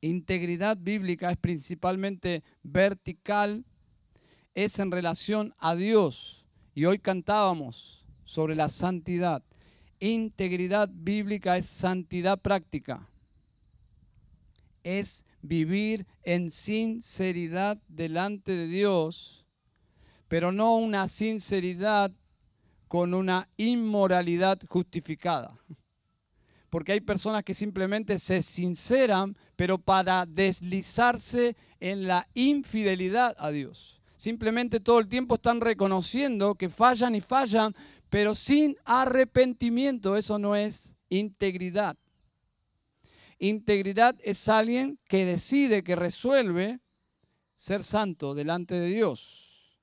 Integridad 0.00 0.76
bíblica 0.80 1.30
es 1.30 1.36
principalmente 1.36 2.42
vertical, 2.64 3.64
es 4.54 4.78
en 4.78 4.90
relación 4.90 5.54
a 5.58 5.74
Dios. 5.74 6.44
Y 6.74 6.86
hoy 6.86 6.98
cantábamos 6.98 8.04
sobre 8.24 8.54
la 8.54 8.68
santidad. 8.68 9.42
Integridad 10.00 10.88
bíblica 10.92 11.56
es 11.56 11.66
santidad 11.66 12.40
práctica. 12.40 13.08
Es 14.82 15.24
vivir 15.40 16.06
en 16.22 16.50
sinceridad 16.50 17.80
delante 17.88 18.52
de 18.52 18.66
Dios, 18.66 19.46
pero 20.28 20.52
no 20.52 20.76
una 20.76 21.08
sinceridad 21.08 22.12
con 22.88 23.14
una 23.14 23.48
inmoralidad 23.56 24.58
justificada. 24.68 25.58
Porque 26.70 26.92
hay 26.92 27.00
personas 27.00 27.44
que 27.44 27.54
simplemente 27.54 28.18
se 28.18 28.42
sinceran, 28.42 29.36
pero 29.56 29.78
para 29.78 30.26
deslizarse 30.26 31.56
en 31.78 32.06
la 32.06 32.28
infidelidad 32.34 33.34
a 33.38 33.50
Dios. 33.50 34.00
Simplemente 34.24 34.80
todo 34.80 35.00
el 35.00 35.06
tiempo 35.06 35.34
están 35.34 35.60
reconociendo 35.60 36.54
que 36.54 36.70
fallan 36.70 37.14
y 37.14 37.20
fallan, 37.20 37.74
pero 38.08 38.34
sin 38.34 38.74
arrepentimiento. 38.86 40.16
Eso 40.16 40.38
no 40.38 40.56
es 40.56 40.96
integridad. 41.10 41.98
Integridad 43.38 44.16
es 44.22 44.48
alguien 44.48 44.98
que 45.08 45.26
decide, 45.26 45.84
que 45.84 45.94
resuelve 45.94 46.80
ser 47.54 47.84
santo 47.84 48.34
delante 48.34 48.80
de 48.80 48.88
Dios. 48.88 49.76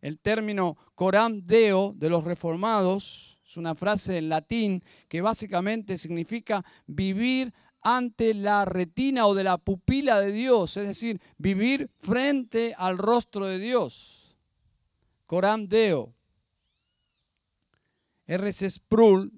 El 0.00 0.18
término 0.18 0.76
coram 0.96 1.40
deo 1.40 1.92
de 1.94 2.10
los 2.10 2.24
reformados 2.24 3.36
es 3.46 3.56
una 3.56 3.76
frase 3.76 4.18
en 4.18 4.28
latín 4.28 4.82
que 5.08 5.20
básicamente 5.20 5.96
significa 5.96 6.64
vivir 6.88 7.54
ante 7.88 8.34
la 8.34 8.64
retina 8.64 9.28
o 9.28 9.34
de 9.36 9.44
la 9.44 9.58
pupila 9.58 10.20
de 10.20 10.32
Dios, 10.32 10.76
es 10.76 10.88
decir, 10.88 11.20
vivir 11.38 11.88
frente 12.00 12.74
al 12.76 12.98
rostro 12.98 13.46
de 13.46 13.60
Dios. 13.60 14.36
Coram 15.26 15.68
Deo. 15.68 16.12
R.C. 18.26 18.70
Sproul 18.70 19.32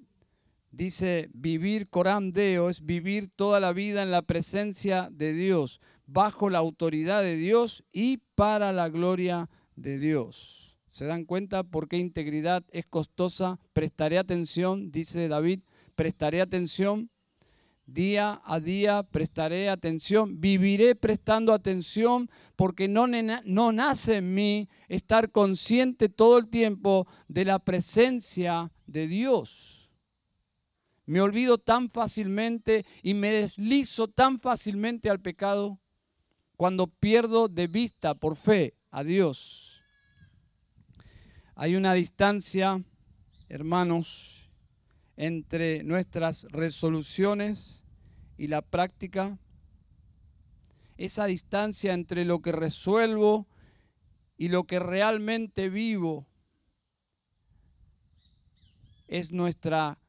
dice, 0.71 1.29
vivir 1.31 1.89
Coram 1.89 2.31
Deo 2.31 2.71
es 2.71 2.83
vivir 2.83 3.29
toda 3.29 3.59
la 3.59 3.71
vida 3.71 4.01
en 4.01 4.09
la 4.09 4.23
presencia 4.23 5.09
de 5.11 5.33
Dios, 5.33 5.79
bajo 6.07 6.49
la 6.49 6.57
autoridad 6.57 7.21
de 7.21 7.35
Dios 7.35 7.83
y 7.93 8.17
para 8.33 8.73
la 8.73 8.89
gloria 8.89 9.47
de 9.75 9.99
Dios. 9.99 10.79
¿Se 10.89 11.05
dan 11.05 11.25
cuenta 11.25 11.61
por 11.61 11.87
qué 11.87 11.97
integridad 11.97 12.65
es 12.71 12.87
costosa? 12.87 13.59
Prestaré 13.73 14.17
atención, 14.17 14.91
dice 14.91 15.27
David, 15.27 15.59
prestaré 15.93 16.41
atención 16.41 17.11
Día 17.91 18.39
a 18.45 18.59
día 18.59 19.01
prestaré 19.01 19.67
atención, 19.67 20.39
viviré 20.39 20.93
prestando 20.93 21.53
atención 21.53 22.29
porque 22.55 22.87
no, 22.87 23.07
nace 23.07 24.17
en 24.17 24.35
mí 24.35 24.69
estar 24.87 25.31
consciente 25.31 26.07
todo 26.07 26.37
el 26.37 26.49
tiempo 26.49 27.07
de 27.27 27.45
la 27.45 27.57
presencia 27.57 28.71
de 28.85 29.07
Dios. 29.07 29.89
Me 31.07 31.19
olvido 31.19 31.57
tan 31.57 31.89
fácilmente 31.89 32.85
y 33.01 33.15
me 33.15 33.31
deslizo 33.31 34.07
tan 34.07 34.39
fácilmente 34.39 35.09
al 35.09 35.19
pecado 35.19 35.79
cuando 36.57 36.85
pierdo 36.85 37.47
de 37.47 37.65
vista 37.65 38.13
por 38.13 38.35
fe 38.35 38.75
a 38.91 39.03
Dios. 39.03 39.81
Hay 41.55 41.75
una 41.75 41.95
distancia, 41.95 42.83
hermanos, 43.47 44.38
entre 45.19 45.83
nuestras 45.83 46.45
resoluciones 46.49 47.83
y 48.37 48.47
la 48.47 48.61
práctica, 48.61 49.37
esa 50.95 51.25
distancia 51.25 51.93
entre 51.93 52.23
lo 52.23 52.39
que 52.39 52.53
resuelvo 52.53 53.45
y 54.37 54.47
lo 54.47 54.63
que 54.63 54.79
realmente 54.79 55.69
vivo 55.69 56.25
es 59.09 59.33
nuestra 59.33 59.99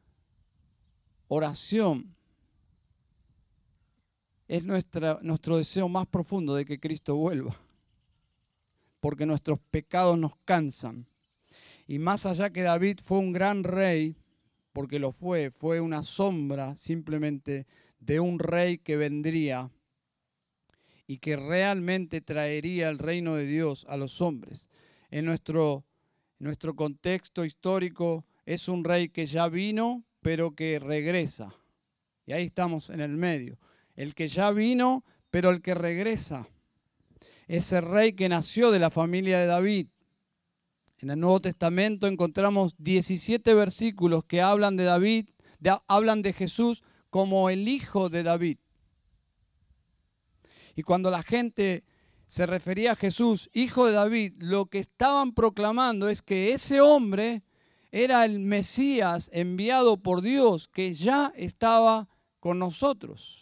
oración, 1.26 2.14
es 4.46 4.64
nuestra, 4.64 5.18
nuestro 5.22 5.56
deseo 5.56 5.88
más 5.88 6.06
profundo 6.06 6.54
de 6.54 6.64
que 6.64 6.78
Cristo 6.78 7.16
vuelva, 7.16 7.56
porque 9.00 9.26
nuestros 9.26 9.58
pecados 9.58 10.16
nos 10.16 10.36
cansan. 10.36 11.04
Y 11.88 11.98
más 11.98 12.26
allá 12.26 12.50
que 12.50 12.62
David 12.62 13.00
fue 13.02 13.18
un 13.18 13.32
gran 13.32 13.64
rey, 13.64 14.16
porque 14.72 14.98
lo 14.98 15.12
fue, 15.12 15.50
fue 15.50 15.80
una 15.80 16.02
sombra 16.02 16.74
simplemente 16.76 17.66
de 17.98 18.20
un 18.20 18.38
rey 18.38 18.78
que 18.78 18.96
vendría 18.96 19.70
y 21.06 21.18
que 21.18 21.36
realmente 21.36 22.20
traería 22.20 22.88
el 22.88 22.98
reino 22.98 23.34
de 23.34 23.44
Dios 23.44 23.84
a 23.88 23.96
los 23.96 24.20
hombres. 24.20 24.68
En 25.10 25.24
nuestro, 25.24 25.84
nuestro 26.38 26.76
contexto 26.76 27.44
histórico 27.44 28.24
es 28.46 28.68
un 28.68 28.84
rey 28.84 29.08
que 29.08 29.26
ya 29.26 29.48
vino, 29.48 30.04
pero 30.22 30.54
que 30.54 30.78
regresa. 30.78 31.52
Y 32.26 32.32
ahí 32.32 32.44
estamos 32.44 32.90
en 32.90 33.00
el 33.00 33.16
medio. 33.16 33.58
El 33.96 34.14
que 34.14 34.28
ya 34.28 34.52
vino, 34.52 35.04
pero 35.30 35.50
el 35.50 35.62
que 35.62 35.74
regresa. 35.74 36.48
Ese 37.48 37.80
rey 37.80 38.12
que 38.12 38.28
nació 38.28 38.70
de 38.70 38.78
la 38.78 38.90
familia 38.90 39.40
de 39.40 39.46
David, 39.46 39.88
en 41.02 41.10
el 41.10 41.20
Nuevo 41.20 41.40
Testamento 41.40 42.06
encontramos 42.06 42.74
17 42.78 43.54
versículos 43.54 44.24
que 44.24 44.42
hablan 44.42 44.76
de 44.76 44.84
David, 44.84 45.30
hablan 45.86 46.22
de 46.22 46.32
Jesús 46.32 46.82
como 47.08 47.48
el 47.48 47.68
hijo 47.68 48.10
de 48.10 48.22
David. 48.22 48.58
Y 50.76 50.82
cuando 50.82 51.10
la 51.10 51.22
gente 51.22 51.84
se 52.26 52.46
refería 52.46 52.92
a 52.92 52.96
Jesús, 52.96 53.50
hijo 53.52 53.86
de 53.86 53.92
David, 53.92 54.34
lo 54.38 54.66
que 54.66 54.78
estaban 54.78 55.32
proclamando 55.32 56.08
es 56.08 56.22
que 56.22 56.52
ese 56.52 56.80
hombre 56.80 57.42
era 57.90 58.24
el 58.24 58.38
Mesías 58.38 59.30
enviado 59.32 59.96
por 60.02 60.20
Dios 60.20 60.68
que 60.68 60.94
ya 60.94 61.32
estaba 61.34 62.08
con 62.38 62.58
nosotros. 62.58 63.39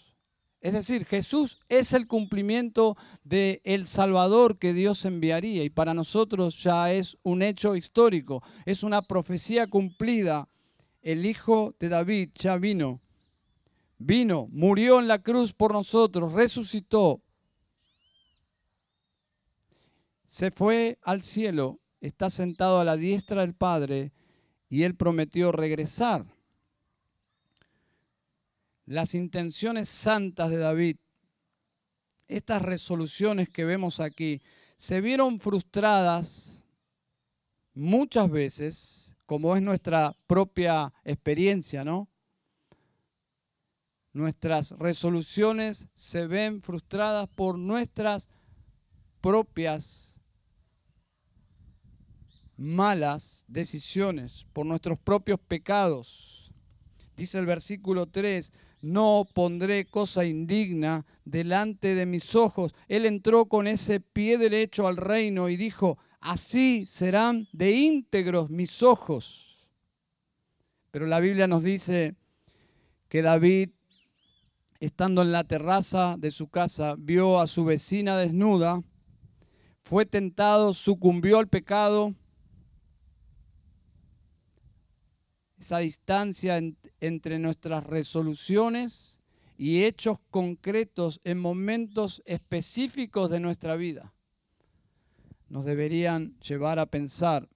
Es 0.60 0.72
decir, 0.72 1.04
Jesús 1.04 1.60
es 1.68 1.92
el 1.92 2.08
cumplimiento 2.08 2.96
del 3.22 3.60
el 3.62 3.86
Salvador 3.86 4.58
que 4.58 4.72
Dios 4.72 5.04
enviaría 5.04 5.62
y 5.62 5.70
para 5.70 5.94
nosotros 5.94 6.60
ya 6.60 6.92
es 6.92 7.16
un 7.22 7.42
hecho 7.42 7.76
histórico, 7.76 8.42
es 8.66 8.82
una 8.82 9.02
profecía 9.02 9.68
cumplida. 9.68 10.48
El 11.00 11.26
Hijo 11.26 11.76
de 11.78 11.88
David 11.88 12.30
ya 12.34 12.56
vino, 12.56 13.00
vino, 13.98 14.48
murió 14.50 14.98
en 14.98 15.06
la 15.06 15.22
cruz 15.22 15.52
por 15.52 15.72
nosotros, 15.72 16.32
resucitó, 16.32 17.22
se 20.26 20.50
fue 20.50 20.98
al 21.02 21.22
cielo, 21.22 21.80
está 22.00 22.30
sentado 22.30 22.80
a 22.80 22.84
la 22.84 22.96
diestra 22.96 23.42
del 23.42 23.54
Padre 23.54 24.12
y 24.68 24.82
él 24.82 24.96
prometió 24.96 25.52
regresar 25.52 26.26
las 28.88 29.14
intenciones 29.14 29.86
santas 29.86 30.48
de 30.48 30.56
David, 30.56 30.96
estas 32.26 32.62
resoluciones 32.62 33.50
que 33.50 33.66
vemos 33.66 34.00
aquí, 34.00 34.40
se 34.76 35.02
vieron 35.02 35.40
frustradas 35.40 36.64
muchas 37.74 38.30
veces, 38.30 39.16
como 39.26 39.54
es 39.54 39.62
nuestra 39.62 40.16
propia 40.26 40.92
experiencia, 41.04 41.84
¿no? 41.84 42.08
Nuestras 44.14 44.70
resoluciones 44.78 45.88
se 45.94 46.26
ven 46.26 46.62
frustradas 46.62 47.28
por 47.28 47.58
nuestras 47.58 48.30
propias 49.20 50.18
malas 52.56 53.44
decisiones, 53.48 54.46
por 54.54 54.64
nuestros 54.64 54.98
propios 54.98 55.38
pecados. 55.40 56.50
Dice 57.16 57.38
el 57.38 57.46
versículo 57.46 58.06
3, 58.06 58.50
no 58.80 59.26
pondré 59.32 59.86
cosa 59.86 60.24
indigna 60.24 61.04
delante 61.24 61.94
de 61.94 62.06
mis 62.06 62.34
ojos. 62.34 62.74
Él 62.86 63.06
entró 63.06 63.46
con 63.46 63.66
ese 63.66 64.00
pie 64.00 64.38
derecho 64.38 64.86
al 64.86 64.96
reino 64.96 65.48
y 65.48 65.56
dijo, 65.56 65.98
así 66.20 66.86
serán 66.86 67.48
de 67.52 67.72
íntegros 67.72 68.50
mis 68.50 68.82
ojos. 68.82 69.66
Pero 70.90 71.06
la 71.06 71.20
Biblia 71.20 71.46
nos 71.46 71.62
dice 71.62 72.14
que 73.08 73.22
David, 73.22 73.70
estando 74.80 75.22
en 75.22 75.32
la 75.32 75.44
terraza 75.44 76.16
de 76.18 76.30
su 76.30 76.48
casa, 76.48 76.94
vio 76.98 77.40
a 77.40 77.46
su 77.46 77.64
vecina 77.64 78.16
desnuda, 78.16 78.82
fue 79.80 80.06
tentado, 80.06 80.74
sucumbió 80.74 81.38
al 81.38 81.48
pecado 81.48 82.14
esa 85.58 85.78
distancia 85.78 86.60
entre 87.00 87.38
nuestras 87.38 87.84
resoluciones 87.84 89.20
y 89.56 89.84
hechos 89.84 90.18
concretos 90.30 91.20
en 91.24 91.38
momentos 91.38 92.22
específicos 92.24 93.30
de 93.30 93.40
nuestra 93.40 93.76
vida 93.76 94.14
nos 95.48 95.64
deberían 95.64 96.38
llevar 96.40 96.78
a 96.78 96.86
pensar, 96.86 97.48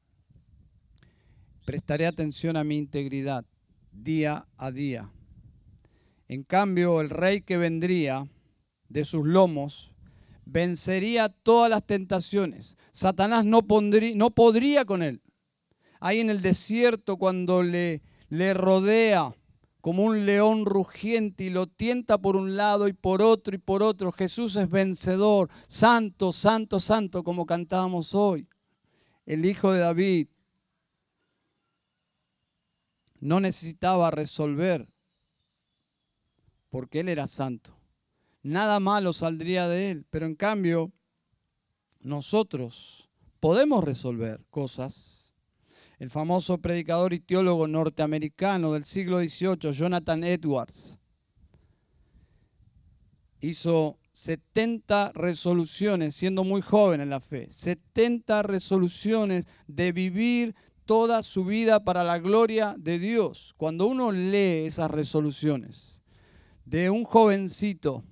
prestaré 1.65 2.07
atención 2.07 2.57
a 2.57 2.65
mi 2.65 2.79
integridad 2.79 3.45
día 3.93 4.47
a 4.57 4.71
día. 4.71 5.11
En 6.29 6.43
cambio, 6.45 7.01
el 7.01 7.11
rey 7.11 7.43
que 7.43 7.59
vendría 7.59 8.27
de 8.89 9.05
sus 9.05 9.27
lomos 9.27 9.93
vencería 10.45 11.29
todas 11.29 11.71
las 11.71 11.87
tentaciones. 11.87 12.77
Satanás 12.91 13.45
no, 13.45 13.61
no 14.15 14.31
podría 14.31 14.85
con 14.85 15.03
él. 15.03 15.21
Ahí 16.05 16.19
en 16.19 16.31
el 16.31 16.43
desierto, 16.43 17.17
cuando 17.17 17.63
le, 17.63 18.03
le 18.29 18.55
rodea 18.55 19.33
como 19.81 20.05
un 20.05 20.27
león 20.27 20.67
rugiente 20.67 21.45
y 21.45 21.51
lo 21.51 21.69
tienta 21.69 22.19
por 22.19 22.35
un 22.35 22.57
lado 22.57 22.89
y 22.89 22.93
por 22.93 23.23
otro 23.23 23.55
y 23.55 23.59
por 23.59 23.85
otro. 23.85 24.11
Jesús 24.11 24.57
es 24.57 24.69
vencedor, 24.69 25.49
santo, 25.69 26.33
santo, 26.33 26.81
santo, 26.81 27.23
como 27.23 27.47
cantábamos 27.47 28.17
hoy. 28.17 28.49
El 29.27 29.47
Hijo 29.47 29.71
de 29.71 29.79
David 29.79 30.27
no 33.21 33.39
necesitaba 33.39 34.11
resolver 34.11 34.89
porque 36.69 36.99
Él 36.99 37.11
era 37.11 37.29
santo. 37.29 37.77
Nada 38.43 38.81
malo 38.81 39.13
saldría 39.13 39.69
de 39.69 39.93
Él, 39.93 40.05
pero 40.11 40.27
en 40.27 40.35
cambio 40.35 40.91
nosotros 42.01 43.09
podemos 43.39 43.85
resolver 43.85 44.45
cosas 44.51 45.22
el 46.03 46.11
famoso 46.11 46.59
predicador 46.59 47.13
y 47.13 47.21
teólogo 47.21 47.69
norteamericano 47.69 48.73
del 48.73 48.85
siglo 48.85 49.21
XVIII, 49.21 49.71
Jonathan 49.71 50.25
Edwards, 50.25 50.99
hizo 53.41 54.01
70 54.13 55.13
resoluciones, 55.15 56.17
siendo 56.17 56.43
muy 56.43 56.61
joven 56.61 57.03
en 57.03 57.09
la 57.09 57.21
fe, 57.21 57.47
70 57.53 58.43
resoluciones 58.43 59.45
de 59.69 59.93
vivir 59.93 60.57
toda 60.87 61.23
su 61.23 61.45
vida 61.45 61.85
para 61.85 62.03
la 62.03 62.19
gloria 62.19 62.75
de 62.77 62.99
Dios. 62.99 63.55
Cuando 63.57 63.87
uno 63.87 64.11
lee 64.11 64.67
esas 64.67 64.91
resoluciones 64.91 66.03
de 66.65 66.91
un 66.91 67.05
jovencito, 67.05 68.03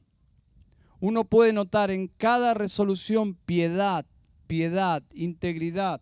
uno 1.00 1.24
puede 1.24 1.52
notar 1.52 1.90
en 1.90 2.06
cada 2.06 2.54
resolución 2.54 3.34
piedad, 3.34 4.06
piedad, 4.46 5.02
integridad, 5.12 6.00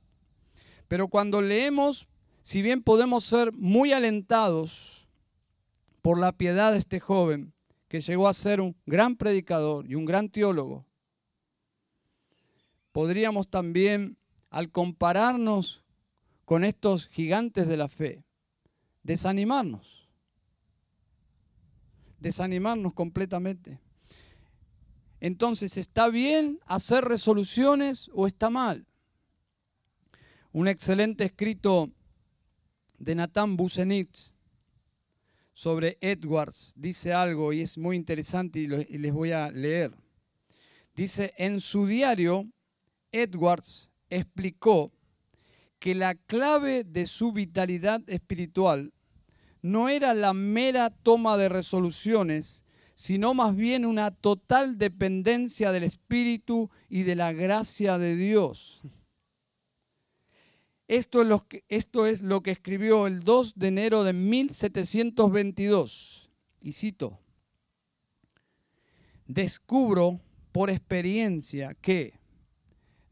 pero 0.88 1.08
cuando 1.08 1.42
leemos, 1.42 2.08
si 2.42 2.62
bien 2.62 2.82
podemos 2.82 3.24
ser 3.24 3.52
muy 3.52 3.92
alentados 3.92 5.06
por 6.00 6.18
la 6.18 6.32
piedad 6.32 6.72
de 6.72 6.78
este 6.78 6.98
joven, 6.98 7.52
que 7.88 8.00
llegó 8.00 8.28
a 8.28 8.34
ser 8.34 8.60
un 8.60 8.74
gran 8.86 9.16
predicador 9.16 9.86
y 9.86 9.94
un 9.94 10.06
gran 10.06 10.30
teólogo, 10.30 10.86
podríamos 12.92 13.48
también, 13.48 14.16
al 14.50 14.70
compararnos 14.70 15.84
con 16.46 16.64
estos 16.64 17.06
gigantes 17.08 17.68
de 17.68 17.76
la 17.76 17.88
fe, 17.88 18.24
desanimarnos. 19.02 20.08
Desanimarnos 22.18 22.94
completamente. 22.94 23.78
Entonces, 25.20 25.76
¿está 25.76 26.08
bien 26.08 26.58
hacer 26.66 27.04
resoluciones 27.04 28.10
o 28.14 28.26
está 28.26 28.48
mal? 28.50 28.86
Un 30.58 30.66
excelente 30.66 31.22
escrito 31.22 31.88
de 32.98 33.14
Nathan 33.14 33.56
Busenitz 33.56 34.34
sobre 35.52 35.98
Edwards 36.00 36.72
dice 36.74 37.12
algo 37.12 37.52
y 37.52 37.60
es 37.60 37.78
muy 37.78 37.94
interesante 37.94 38.58
y, 38.58 38.66
les 38.66 39.12
voy 39.12 39.30
a 39.30 39.52
leer. 39.52 39.94
Dice, 40.96 41.32
en 41.38 41.60
su 41.60 41.86
diario, 41.86 42.44
Edwards 43.12 43.92
explicó 44.10 44.90
que 45.78 45.94
la 45.94 46.16
clave 46.16 46.82
de 46.82 47.06
su 47.06 47.30
vitalidad 47.30 48.02
espiritual 48.08 48.92
no 49.62 49.88
era 49.88 50.12
la 50.12 50.32
mera 50.32 50.90
toma 50.90 51.36
de 51.36 51.48
resoluciones, 51.48 52.64
sino 52.94 53.32
más 53.32 53.54
bien 53.54 53.86
una 53.86 54.10
total 54.10 54.76
dependencia 54.76 55.70
del 55.70 55.84
Espíritu 55.84 56.68
y 56.88 57.04
de 57.04 57.14
la 57.14 57.32
gracia 57.32 57.96
de 57.96 58.16
Dios. 58.16 58.82
Esto 60.88 61.20
es, 61.20 61.28
lo 62.22 62.42
que, 62.42 62.50
escribió 62.50 63.06
el 63.06 63.20
2 63.20 63.52
de 63.56 63.68
enero 63.68 64.04
de 64.04 64.14
1722. 64.14 66.30
Y 66.62 66.72
cito, 66.72 67.20
descubro 69.26 70.22
por 70.50 70.70
experiencia 70.70 71.74
que 71.74 72.18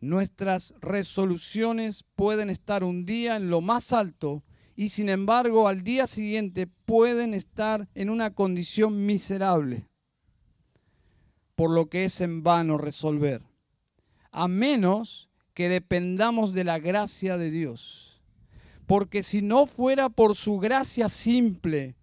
nuestras 0.01 0.73
resoluciones 0.81 2.07
pueden 2.17 2.49
estar 2.49 2.83
un 2.83 3.05
día 3.05 3.37
en 3.37 3.51
lo 3.51 3.61
más 3.61 3.93
alto 3.93 4.43
y 4.75 4.89
sin 4.89 5.11
embargo 5.11 5.69
al 5.69 5.83
día 5.83 6.07
siguiente 6.07 6.67
pueden 6.67 7.35
estar 7.35 7.91
en 7.95 8.09
una 8.09 8.33
condición 8.35 9.05
miserable, 9.05 9.87
por 11.55 11.71
lo 11.71 11.91
que 11.91 12.07
es 12.07 12.23
en 12.23 12.43
vano 12.43 12.79
resolver, 12.79 13.43
a 14.33 14.49
menos 14.49 15.26
que 15.57 15.71
dependamos 15.71 16.53
de 16.53 16.64
la 16.64 16.79
gracia 16.79 17.38
de 17.38 17.51
Dios. 17.51 18.21
Porque 18.85 19.23
si 19.23 19.40
no 19.40 19.66
fuera 19.66 20.11
por 20.11 20.37
su 20.37 20.59
gracia 20.59 21.09
simple, 21.09 21.97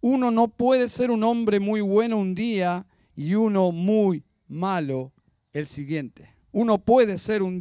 uno 0.00 0.30
no 0.30 0.48
puede 0.48 0.88
ser 0.88 1.10
un 1.10 1.22
hombre 1.22 1.60
muy 1.60 1.82
bueno 1.82 2.16
un 2.16 2.34
día 2.34 2.86
y 3.14 3.34
uno 3.34 3.72
muy 3.72 4.24
malo 4.46 5.12
el 5.52 5.66
siguiente. 5.66 6.34
Uno 6.50 6.78
puede 6.78 7.18
ser 7.18 7.42
un, 7.42 7.60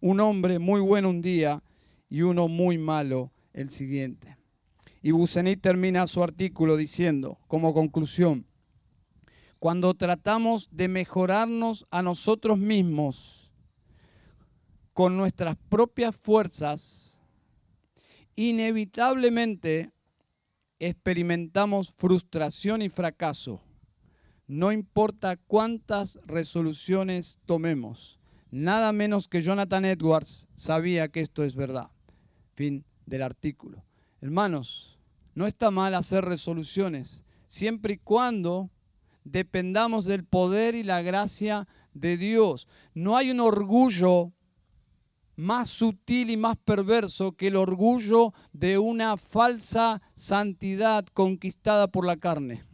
un 0.00 0.18
hombre 0.18 0.58
muy 0.58 0.80
bueno 0.80 1.08
un 1.08 1.22
día 1.22 1.62
y 2.08 2.22
uno 2.22 2.48
muy 2.48 2.76
malo 2.76 3.30
el 3.52 3.70
siguiente. 3.70 4.36
Y 5.02 5.12
Busenit 5.12 5.60
termina 5.60 6.08
su 6.08 6.20
artículo 6.20 6.76
diciendo, 6.76 7.38
como 7.46 7.74
conclusión, 7.74 8.44
cuando 9.60 9.94
tratamos 9.94 10.68
de 10.72 10.88
mejorarnos 10.88 11.86
a 11.92 12.02
nosotros 12.02 12.58
mismos, 12.58 13.33
con 14.94 15.16
nuestras 15.16 15.56
propias 15.68 16.14
fuerzas, 16.14 17.20
inevitablemente 18.36 19.92
experimentamos 20.78 21.92
frustración 21.96 22.80
y 22.80 22.88
fracaso. 22.88 23.60
No 24.46 24.70
importa 24.72 25.36
cuántas 25.36 26.18
resoluciones 26.26 27.38
tomemos. 27.44 28.20
Nada 28.50 28.92
menos 28.92 29.26
que 29.26 29.42
Jonathan 29.42 29.84
Edwards 29.84 30.46
sabía 30.54 31.08
que 31.08 31.20
esto 31.20 31.42
es 31.42 31.56
verdad. 31.56 31.90
Fin 32.54 32.84
del 33.04 33.22
artículo. 33.22 33.84
Hermanos, 34.20 34.98
no 35.34 35.48
está 35.48 35.72
mal 35.72 35.94
hacer 35.94 36.24
resoluciones, 36.24 37.24
siempre 37.48 37.94
y 37.94 37.98
cuando 37.98 38.70
dependamos 39.24 40.04
del 40.04 40.24
poder 40.24 40.76
y 40.76 40.84
la 40.84 41.02
gracia 41.02 41.66
de 41.94 42.16
Dios. 42.16 42.68
No 42.94 43.16
hay 43.16 43.32
un 43.32 43.40
orgullo 43.40 44.32
más 45.36 45.68
sutil 45.68 46.30
y 46.30 46.36
más 46.36 46.56
perverso 46.56 47.32
que 47.32 47.48
el 47.48 47.56
orgullo 47.56 48.32
de 48.52 48.78
una 48.78 49.16
falsa 49.16 50.00
santidad 50.14 51.04
conquistada 51.06 51.88
por 51.88 52.06
la 52.06 52.16
carne. 52.16 52.64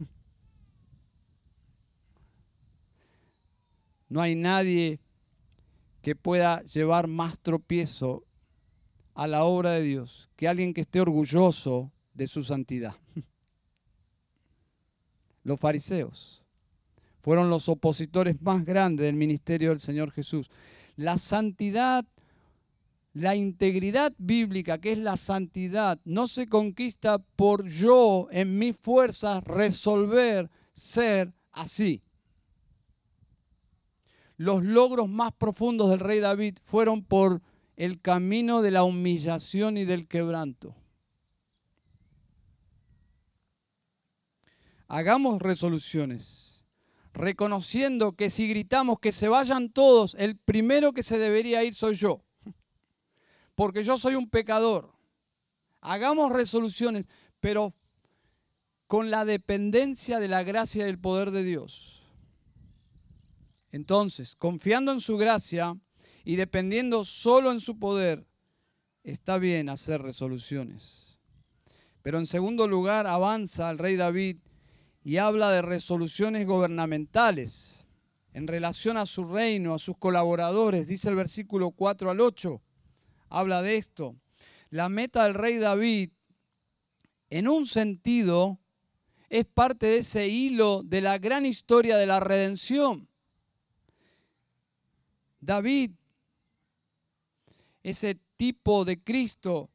No 4.09 4.21
hay 4.21 4.35
nadie 4.35 4.99
que 6.01 6.15
pueda 6.15 6.61
llevar 6.63 7.07
más 7.07 7.39
tropiezo 7.39 8.25
a 9.13 9.27
la 9.27 9.43
obra 9.43 9.71
de 9.71 9.83
Dios 9.83 10.29
que 10.35 10.47
alguien 10.47 10.73
que 10.73 10.81
esté 10.81 10.99
orgulloso 10.99 11.91
de 12.13 12.27
su 12.27 12.43
santidad. 12.43 12.95
Los 15.43 15.59
fariseos 15.59 16.43
fueron 17.19 17.49
los 17.49 17.69
opositores 17.69 18.41
más 18.41 18.65
grandes 18.65 19.05
del 19.05 19.15
ministerio 19.15 19.69
del 19.69 19.79
Señor 19.79 20.11
Jesús. 20.11 20.49
La 20.95 21.17
santidad 21.17 22.05
la 23.13 23.35
integridad 23.35 24.13
bíblica, 24.17 24.79
que 24.79 24.93
es 24.93 24.97
la 24.97 25.17
santidad, 25.17 25.99
no 26.05 26.27
se 26.27 26.47
conquista 26.47 27.19
por 27.19 27.67
yo 27.67 28.27
en 28.31 28.57
mis 28.57 28.77
fuerzas 28.77 29.43
resolver 29.43 30.49
ser 30.73 31.33
así. 31.51 32.01
Los 34.37 34.63
logros 34.63 35.09
más 35.09 35.33
profundos 35.33 35.89
del 35.89 35.99
rey 35.99 36.19
David 36.19 36.57
fueron 36.63 37.03
por 37.03 37.41
el 37.75 38.01
camino 38.01 38.61
de 38.61 38.71
la 38.71 38.83
humillación 38.83 39.77
y 39.77 39.85
del 39.85 40.07
quebranto. 40.07 40.75
Hagamos 44.87 45.41
resoluciones, 45.41 46.65
reconociendo 47.13 48.13
que 48.13 48.29
si 48.29 48.47
gritamos 48.47 48.99
que 48.99 49.11
se 49.11 49.27
vayan 49.27 49.69
todos, 49.69 50.15
el 50.17 50.37
primero 50.37 50.91
que 50.91 51.03
se 51.03 51.17
debería 51.17 51.63
ir 51.63 51.75
soy 51.75 51.95
yo 51.95 52.23
porque 53.61 53.83
yo 53.83 53.95
soy 53.95 54.15
un 54.15 54.27
pecador. 54.27 54.91
Hagamos 55.81 56.33
resoluciones, 56.33 57.07
pero 57.39 57.75
con 58.87 59.11
la 59.11 59.23
dependencia 59.23 60.19
de 60.19 60.27
la 60.27 60.41
gracia 60.41 60.87
y 60.87 60.89
el 60.89 60.97
poder 60.97 61.29
de 61.29 61.43
Dios. 61.43 62.07
Entonces, 63.71 64.35
confiando 64.35 64.91
en 64.91 64.99
su 64.99 65.15
gracia 65.15 65.77
y 66.23 66.37
dependiendo 66.37 67.05
solo 67.05 67.51
en 67.51 67.59
su 67.59 67.77
poder, 67.77 68.25
está 69.03 69.37
bien 69.37 69.69
hacer 69.69 70.01
resoluciones. 70.01 71.19
Pero 72.01 72.17
en 72.17 72.25
segundo 72.25 72.67
lugar, 72.67 73.05
avanza 73.05 73.69
el 73.69 73.77
rey 73.77 73.95
David 73.95 74.37
y 75.03 75.17
habla 75.17 75.51
de 75.51 75.61
resoluciones 75.61 76.47
gubernamentales 76.47 77.85
en 78.33 78.47
relación 78.47 78.97
a 78.97 79.05
su 79.05 79.25
reino, 79.25 79.75
a 79.75 79.77
sus 79.77 79.97
colaboradores. 79.97 80.87
Dice 80.87 81.09
el 81.09 81.15
versículo 81.15 81.69
4 81.69 82.09
al 82.09 82.21
8, 82.21 82.59
habla 83.31 83.61
de 83.61 83.77
esto. 83.77 84.15
La 84.69 84.89
meta 84.89 85.23
del 85.23 85.33
rey 85.33 85.57
David, 85.57 86.11
en 87.29 87.47
un 87.47 87.65
sentido, 87.65 88.59
es 89.29 89.45
parte 89.45 89.87
de 89.87 89.97
ese 89.99 90.27
hilo 90.27 90.83
de 90.83 91.01
la 91.01 91.17
gran 91.17 91.45
historia 91.45 91.97
de 91.97 92.05
la 92.05 92.19
redención. 92.19 93.07
David, 95.39 95.91
ese 97.81 98.19
tipo 98.37 98.85
de 98.85 99.01
Cristo, 99.01 99.69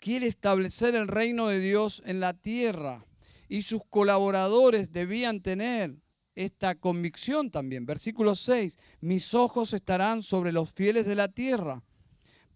quiere 0.00 0.26
establecer 0.26 0.94
el 0.94 1.08
reino 1.08 1.48
de 1.48 1.60
Dios 1.60 2.02
en 2.04 2.20
la 2.20 2.34
tierra 2.34 3.06
y 3.48 3.62
sus 3.62 3.82
colaboradores 3.88 4.92
debían 4.92 5.40
tener 5.40 5.94
esta 6.34 6.74
convicción 6.74 7.50
también. 7.50 7.86
Versículo 7.86 8.34
6, 8.34 8.78
mis 9.00 9.34
ojos 9.34 9.72
estarán 9.72 10.22
sobre 10.22 10.52
los 10.52 10.72
fieles 10.72 11.06
de 11.06 11.14
la 11.14 11.28
tierra 11.28 11.82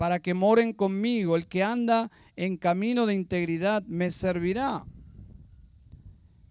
para 0.02 0.18
que 0.18 0.34
moren 0.34 0.72
conmigo. 0.72 1.36
El 1.36 1.46
que 1.46 1.62
anda 1.62 2.10
en 2.34 2.56
camino 2.56 3.06
de 3.06 3.14
integridad 3.14 3.84
me 3.84 4.10
servirá. 4.10 4.84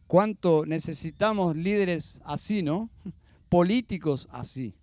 ¿Cuánto 0.07 0.65
necesitamos 0.65 1.57
líderes 1.57 2.21
así, 2.23 2.63
no? 2.63 2.89
Políticos 3.49 4.29
así. 4.31 4.73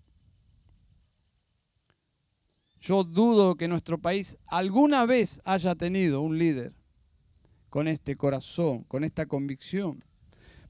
Yo 2.79 3.05
dudo 3.05 3.55
que 3.55 3.69
nuestro 3.69 3.97
país 3.97 4.37
alguna 4.47 5.07
vez 5.07 5.41
haya 5.47 5.75
tenido 5.75 6.21
un 6.21 6.37
líder 6.37 6.75
con 7.71 7.89
este 7.89 8.17
corazón, 8.17 8.83
con 8.83 9.03
esta 9.03 9.25
convicción. 9.25 10.05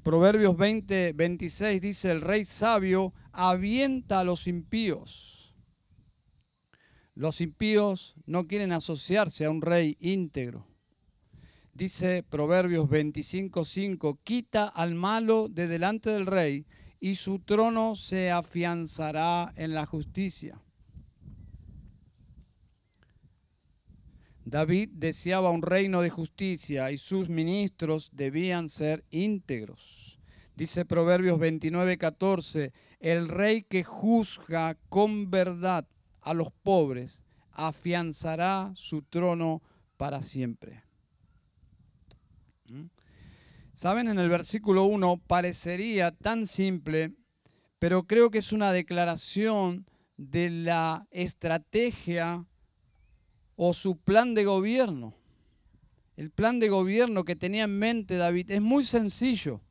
Proverbios 0.04 0.56
20, 0.56 1.14
26 1.14 1.80
dice, 1.80 2.12
el 2.12 2.20
rey 2.20 2.44
sabio 2.44 3.12
avienta 3.32 4.20
a 4.20 4.24
los 4.24 4.46
impíos. 4.46 5.38
Los 7.18 7.40
impíos 7.40 8.14
no 8.26 8.46
quieren 8.46 8.70
asociarse 8.70 9.44
a 9.44 9.50
un 9.50 9.61
rey 9.61 9.96
íntegro. 9.98 10.68
Dice 11.74 12.22
Proverbios 12.22 12.88
25:5, 12.88 14.20
quita 14.22 14.68
al 14.68 14.94
malo 14.94 15.48
de 15.48 15.66
delante 15.66 16.11
del 16.11 16.26
rey 16.26 16.64
y 17.00 17.16
su 17.16 17.40
trono 17.40 17.96
se 17.96 18.31
afianzará 18.31 19.52
en 19.57 19.74
la 19.74 19.85
justicia. 19.85 20.62
David 24.44 24.90
deseaba 24.92 25.50
un 25.50 25.62
reino 25.62 26.02
de 26.02 26.11
justicia 26.11 26.92
y 26.92 26.98
sus 26.98 27.28
ministros 27.28 28.11
debían 28.12 28.68
ser 28.68 29.04
íntegros. 29.11 30.20
Dice 30.54 30.85
Proverbios 30.85 31.40
29:14, 31.40 32.72
el 33.00 33.26
rey 33.28 33.64
que 33.64 33.83
juzga 33.83 34.76
con 34.88 35.33
verdad 35.33 35.85
a 36.29 36.35
los 36.35 36.53
pobres 36.53 37.25
afianzará 37.53 38.73
su 38.75 39.01
trono 39.01 39.62
para 39.97 40.23
siempre. 40.23 40.83
Saben, 43.73 44.09
en 44.09 44.19
el 44.19 44.29
versículo 44.29 44.85
1 44.85 45.23
parecería 45.27 46.11
tan 46.11 46.47
simple, 46.47 47.14
pero 47.79 48.07
creo 48.07 48.31
que 48.31 48.38
es 48.38 48.53
una 48.53 48.73
declaración 48.73 49.87
de 50.19 50.51
la 50.51 51.07
estrategia 51.11 52.45
o 53.57 53.73
su 53.73 53.97
plan 53.97 54.35
de 54.35 54.45
gobierno. 54.45 55.14
El 56.14 56.31
plan 56.31 56.61
de 56.61 56.69
gobierno 56.69 57.25
que 57.25 57.37
tenía 57.37 57.64
en 57.64 57.79
mente 57.79 58.17
David 58.19 58.51
es 58.51 58.61
muy 58.61 58.85
sencillo, 58.85 59.62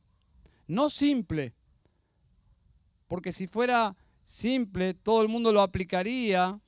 no 0.65 0.89
simple, 0.89 1.53
porque 3.05 3.31
si 3.31 3.45
fuera 3.45 3.95
simple 4.27 4.93
todo 4.93 5.21
el 5.21 5.29
mundo 5.29 5.53
lo 5.53 5.61
aplicaría, 5.61 6.59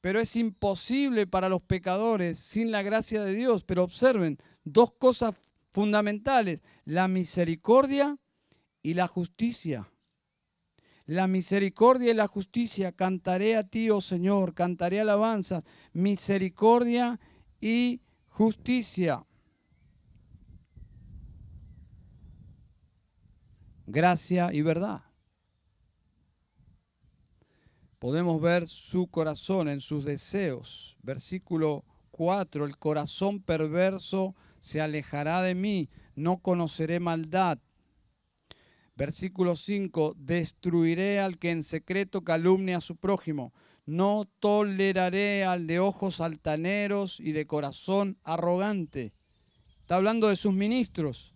pero 0.00 0.20
es 0.20 0.36
imposible 0.36 1.26
para 1.26 1.48
los 1.48 1.62
pecadores 1.62 2.38
sin 2.38 2.70
la 2.70 2.82
gracia 2.82 3.24
de 3.24 3.34
Dios. 3.34 3.64
Pero 3.64 3.82
observen, 3.82 4.38
dos 4.62 4.92
cosas 4.92 5.34
fundamentales, 5.72 6.62
la 6.84 7.08
misericordia 7.08 8.16
y 8.82 8.94
la 8.94 9.08
justicia. 9.08 9.90
La 11.06 11.26
misericordia 11.26 12.12
y 12.12 12.14
la 12.14 12.28
justicia, 12.28 12.92
cantaré 12.92 13.56
a 13.56 13.64
ti, 13.64 13.90
oh 13.90 14.00
Señor, 14.00 14.54
cantaré 14.54 15.00
alabanzas, 15.00 15.64
misericordia 15.92 17.18
y 17.60 18.00
justicia. 18.28 19.26
Gracia 23.86 24.52
y 24.52 24.62
verdad. 24.62 25.05
Podemos 27.98 28.40
ver 28.40 28.68
su 28.68 29.06
corazón 29.06 29.68
en 29.68 29.80
sus 29.80 30.04
deseos. 30.04 30.96
Versículo 31.02 31.84
4, 32.10 32.64
el 32.64 32.76
corazón 32.76 33.40
perverso 33.40 34.34
se 34.58 34.80
alejará 34.80 35.42
de 35.42 35.54
mí, 35.54 35.88
no 36.14 36.38
conoceré 36.38 37.00
maldad. 37.00 37.58
Versículo 38.96 39.56
5, 39.56 40.14
destruiré 40.16 41.20
al 41.20 41.38
que 41.38 41.50
en 41.50 41.62
secreto 41.62 42.22
calumnia 42.22 42.78
a 42.78 42.80
su 42.80 42.96
prójimo, 42.96 43.52
no 43.84 44.24
toleraré 44.40 45.44
al 45.44 45.66
de 45.66 45.78
ojos 45.78 46.20
altaneros 46.20 47.20
y 47.20 47.32
de 47.32 47.46
corazón 47.46 48.18
arrogante. 48.24 49.12
Está 49.80 49.96
hablando 49.96 50.28
de 50.28 50.36
sus 50.36 50.52
ministros. 50.52 51.35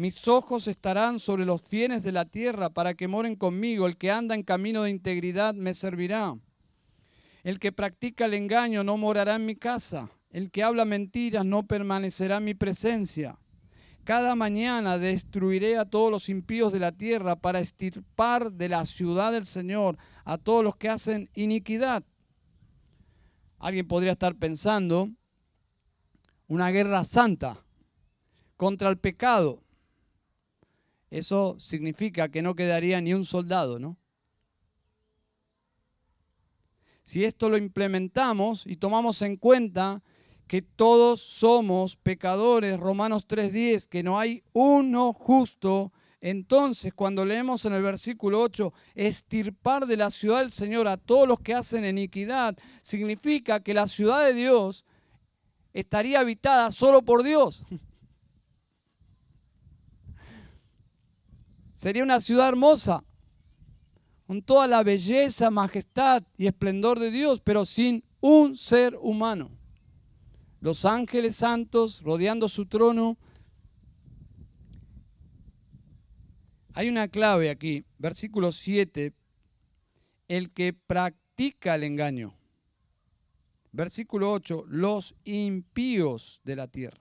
Mis 0.00 0.28
ojos 0.28 0.66
estarán 0.66 1.20
sobre 1.20 1.44
los 1.44 1.60
fieles 1.60 2.02
de 2.02 2.10
la 2.10 2.24
tierra 2.24 2.70
para 2.70 2.94
que 2.94 3.06
moren 3.06 3.36
conmigo. 3.36 3.86
El 3.86 3.98
que 3.98 4.10
anda 4.10 4.34
en 4.34 4.42
camino 4.42 4.84
de 4.84 4.88
integridad 4.88 5.52
me 5.52 5.74
servirá. 5.74 6.38
El 7.42 7.58
que 7.58 7.70
practica 7.70 8.24
el 8.24 8.32
engaño 8.32 8.82
no 8.82 8.96
morará 8.96 9.34
en 9.34 9.44
mi 9.44 9.56
casa. 9.56 10.08
El 10.30 10.50
que 10.50 10.62
habla 10.62 10.86
mentiras 10.86 11.44
no 11.44 11.66
permanecerá 11.66 12.38
en 12.38 12.44
mi 12.44 12.54
presencia. 12.54 13.38
Cada 14.04 14.34
mañana 14.34 14.96
destruiré 14.96 15.76
a 15.76 15.84
todos 15.84 16.10
los 16.10 16.30
impíos 16.30 16.72
de 16.72 16.78
la 16.80 16.92
tierra 16.92 17.36
para 17.36 17.60
estirpar 17.60 18.52
de 18.52 18.70
la 18.70 18.86
ciudad 18.86 19.32
del 19.32 19.44
Señor 19.44 19.98
a 20.24 20.38
todos 20.38 20.64
los 20.64 20.76
que 20.76 20.88
hacen 20.88 21.28
iniquidad. 21.34 22.02
Alguien 23.58 23.86
podría 23.86 24.12
estar 24.12 24.34
pensando 24.34 25.10
una 26.48 26.70
guerra 26.70 27.04
santa 27.04 27.62
contra 28.56 28.88
el 28.88 28.96
pecado. 28.96 29.62
Eso 31.10 31.56
significa 31.58 32.28
que 32.28 32.40
no 32.40 32.54
quedaría 32.54 33.00
ni 33.00 33.12
un 33.14 33.24
soldado, 33.24 33.78
¿no? 33.78 33.98
Si 37.02 37.24
esto 37.24 37.50
lo 37.50 37.56
implementamos 37.56 38.64
y 38.66 38.76
tomamos 38.76 39.20
en 39.22 39.36
cuenta 39.36 40.02
que 40.46 40.62
todos 40.62 41.20
somos 41.20 41.96
pecadores, 41.96 42.78
Romanos 42.78 43.26
3:10, 43.26 43.88
que 43.88 44.04
no 44.04 44.18
hay 44.18 44.44
uno 44.52 45.12
justo. 45.12 45.92
Entonces, 46.20 46.92
cuando 46.92 47.24
leemos 47.24 47.64
en 47.64 47.72
el 47.72 47.82
versículo 47.82 48.40
8, 48.42 48.72
estirpar 48.94 49.86
de 49.86 49.96
la 49.96 50.10
ciudad 50.10 50.40
del 50.40 50.52
Señor 50.52 50.86
a 50.86 50.98
todos 50.98 51.26
los 51.26 51.40
que 51.40 51.54
hacen 51.54 51.84
iniquidad, 51.84 52.56
significa 52.82 53.60
que 53.60 53.74
la 53.74 53.86
ciudad 53.88 54.24
de 54.24 54.34
Dios 54.34 54.84
estaría 55.72 56.20
habitada 56.20 56.70
solo 56.70 57.02
por 57.02 57.22
Dios. 57.22 57.64
Sería 61.80 62.02
una 62.02 62.20
ciudad 62.20 62.50
hermosa, 62.50 63.02
con 64.26 64.42
toda 64.42 64.66
la 64.66 64.82
belleza, 64.82 65.50
majestad 65.50 66.22
y 66.36 66.46
esplendor 66.46 66.98
de 66.98 67.10
Dios, 67.10 67.40
pero 67.40 67.64
sin 67.64 68.04
un 68.20 68.54
ser 68.54 68.98
humano 69.00 69.50
los 70.60 70.84
ángeles 70.84 71.36
santos 71.36 72.02
rodeando 72.02 72.46
su 72.46 72.66
trono. 72.66 73.16
Hay 76.74 76.90
una 76.90 77.08
clave 77.08 77.48
aquí, 77.48 77.86
versículo 77.96 78.52
7, 78.52 79.14
el 80.28 80.50
que 80.50 80.74
practica 80.74 81.76
el 81.76 81.84
engaño. 81.84 82.34
Versículo 83.72 84.32
8, 84.32 84.64
los 84.68 85.14
impíos 85.24 86.40
de 86.44 86.56
la 86.56 86.68
tierra. 86.68 87.00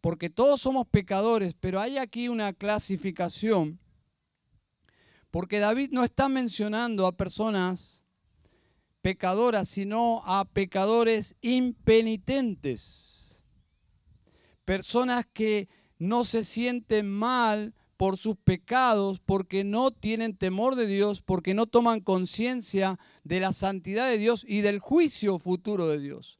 Porque 0.00 0.30
todos 0.30 0.60
somos 0.60 0.86
pecadores, 0.86 1.52
pero 1.58 1.80
hay 1.80 1.98
aquí 1.98 2.28
una 2.28 2.52
clasificación, 2.52 3.80
porque 5.34 5.58
David 5.58 5.90
no 5.90 6.04
está 6.04 6.28
mencionando 6.28 7.08
a 7.08 7.16
personas 7.16 8.04
pecadoras, 9.02 9.68
sino 9.68 10.22
a 10.26 10.44
pecadores 10.44 11.34
impenitentes. 11.40 13.42
Personas 14.64 15.26
que 15.26 15.68
no 15.98 16.24
se 16.24 16.44
sienten 16.44 17.10
mal 17.10 17.74
por 17.96 18.16
sus 18.16 18.36
pecados, 18.36 19.18
porque 19.18 19.64
no 19.64 19.90
tienen 19.90 20.36
temor 20.36 20.76
de 20.76 20.86
Dios, 20.86 21.20
porque 21.20 21.52
no 21.52 21.66
toman 21.66 21.98
conciencia 21.98 22.96
de 23.24 23.40
la 23.40 23.52
santidad 23.52 24.08
de 24.08 24.18
Dios 24.18 24.44
y 24.46 24.60
del 24.60 24.78
juicio 24.78 25.40
futuro 25.40 25.88
de 25.88 25.98
Dios. 25.98 26.38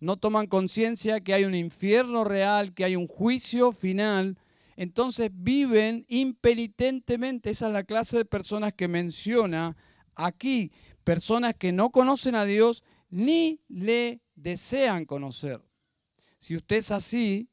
No 0.00 0.16
toman 0.16 0.48
conciencia 0.48 1.20
que 1.20 1.32
hay 1.32 1.44
un 1.44 1.54
infierno 1.54 2.24
real, 2.24 2.74
que 2.74 2.84
hay 2.84 2.96
un 2.96 3.06
juicio 3.06 3.70
final. 3.70 4.36
Entonces 4.76 5.30
viven 5.32 6.04
impenitentemente. 6.08 7.50
Esa 7.50 7.66
es 7.68 7.72
la 7.72 7.84
clase 7.84 8.16
de 8.16 8.24
personas 8.24 8.72
que 8.72 8.88
menciona 8.88 9.76
aquí. 10.14 10.72
Personas 11.04 11.54
que 11.54 11.72
no 11.72 11.90
conocen 11.90 12.34
a 12.34 12.44
Dios 12.44 12.84
ni 13.10 13.60
le 13.68 14.20
desean 14.34 15.04
conocer. 15.04 15.60
Si 16.38 16.56
usted 16.56 16.76
es 16.76 16.90
así, 16.90 17.48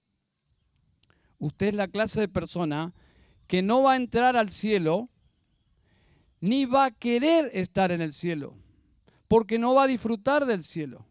usted 1.38 1.68
es 1.68 1.74
la 1.74 1.88
clase 1.88 2.22
de 2.22 2.28
persona 2.28 2.94
que 3.48 3.62
no 3.62 3.84
va 3.84 3.94
a 3.94 3.98
entrar 3.98 4.36
al 4.36 4.52
cielo 4.52 5.10
ni 6.42 6.66
va 6.66 6.86
a 6.86 6.92
querer 6.92 7.50
estar 7.54 7.92
en 7.92 8.02
el 8.02 8.14
cielo, 8.14 8.56
porque 9.28 9.60
no 9.60 9.74
va 9.74 9.84
a 9.84 9.88
disfrutar 9.88 10.46
del 10.46 10.64
cielo. 10.64 11.06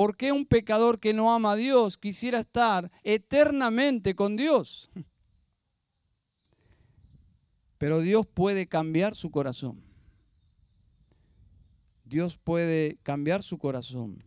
¿Por 0.00 0.16
qué 0.16 0.32
un 0.32 0.46
pecador 0.46 0.98
que 0.98 1.12
no 1.12 1.30
ama 1.30 1.52
a 1.52 1.56
Dios 1.56 1.98
quisiera 1.98 2.40
estar 2.40 2.90
eternamente 3.02 4.14
con 4.14 4.34
Dios? 4.34 4.90
Pero 7.76 8.00
Dios 8.00 8.26
puede 8.26 8.66
cambiar 8.66 9.14
su 9.14 9.30
corazón. 9.30 9.84
Dios 12.04 12.38
puede 12.38 12.96
cambiar 13.02 13.42
su 13.42 13.58
corazón 13.58 14.24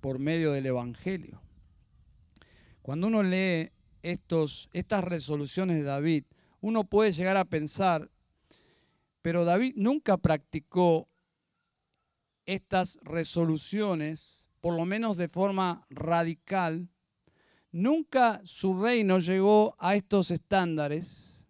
por 0.00 0.18
medio 0.18 0.52
del 0.52 0.64
Evangelio. 0.64 1.42
Cuando 2.80 3.08
uno 3.08 3.22
lee 3.22 3.72
estos, 4.00 4.70
estas 4.72 5.04
resoluciones 5.04 5.76
de 5.76 5.82
David, 5.82 6.24
uno 6.62 6.84
puede 6.84 7.12
llegar 7.12 7.36
a 7.36 7.44
pensar, 7.44 8.10
pero 9.20 9.44
David 9.44 9.74
nunca 9.76 10.16
practicó 10.16 11.10
estas 12.46 12.96
resoluciones, 13.02 14.43
por 14.64 14.76
lo 14.76 14.86
menos 14.86 15.18
de 15.18 15.28
forma 15.28 15.86
radical. 15.90 16.88
Nunca 17.70 18.40
su 18.46 18.82
reino 18.82 19.18
llegó 19.18 19.76
a 19.78 19.94
estos 19.94 20.30
estándares. 20.30 21.46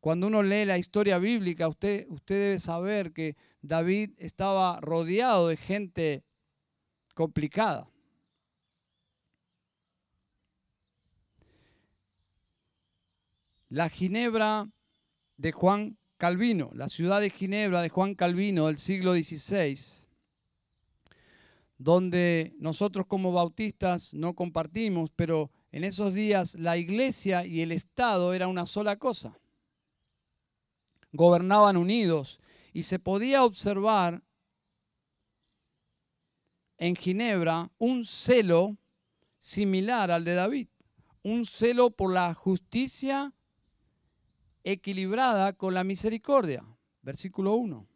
Cuando 0.00 0.26
uno 0.26 0.42
lee 0.42 0.64
la 0.64 0.76
historia 0.76 1.18
bíblica, 1.18 1.68
usted, 1.68 2.08
usted 2.08 2.34
debe 2.34 2.58
saber 2.58 3.12
que 3.12 3.36
David 3.62 4.14
estaba 4.18 4.80
rodeado 4.80 5.46
de 5.46 5.56
gente 5.58 6.24
complicada. 7.14 7.88
la 13.68 13.88
Ginebra 13.88 14.68
de 15.36 15.52
Juan 15.52 15.96
Calvino, 16.16 16.72
la 16.74 16.88
ciudad 16.88 17.20
de 17.20 17.30
Ginebra 17.30 17.82
de 17.82 17.90
Juan 17.90 18.16
Calvino 18.16 18.66
del 18.66 18.78
siglo 18.78 19.14
XVI, 19.14 20.08
donde 21.80 22.54
nosotros 22.58 23.06
como 23.06 23.32
bautistas 23.32 24.12
no 24.12 24.34
compartimos, 24.34 25.08
pero 25.16 25.50
en 25.72 25.84
esos 25.84 26.12
días 26.12 26.54
la 26.56 26.76
iglesia 26.76 27.46
y 27.46 27.62
el 27.62 27.72
Estado 27.72 28.34
era 28.34 28.48
una 28.48 28.66
sola 28.66 28.96
cosa. 28.96 29.40
Gobernaban 31.10 31.78
unidos 31.78 32.38
y 32.74 32.82
se 32.82 32.98
podía 32.98 33.44
observar 33.44 34.22
en 36.76 36.96
Ginebra 36.96 37.72
un 37.78 38.04
celo 38.04 38.76
similar 39.38 40.10
al 40.10 40.22
de 40.22 40.34
David, 40.34 40.68
un 41.22 41.46
celo 41.46 41.88
por 41.88 42.12
la 42.12 42.34
justicia 42.34 43.32
equilibrada 44.64 45.54
con 45.54 45.72
la 45.72 45.82
misericordia. 45.82 46.62
Versículo 47.00 47.54
1. 47.54 47.89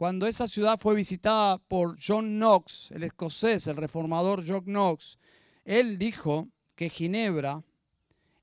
Cuando 0.00 0.26
esa 0.26 0.48
ciudad 0.48 0.78
fue 0.78 0.94
visitada 0.94 1.58
por 1.58 1.98
John 2.02 2.38
Knox, 2.38 2.90
el 2.92 3.02
escocés, 3.02 3.66
el 3.66 3.76
reformador 3.76 4.42
John 4.48 4.64
Knox, 4.64 5.18
él 5.62 5.98
dijo 5.98 6.48
que 6.74 6.88
Ginebra 6.88 7.62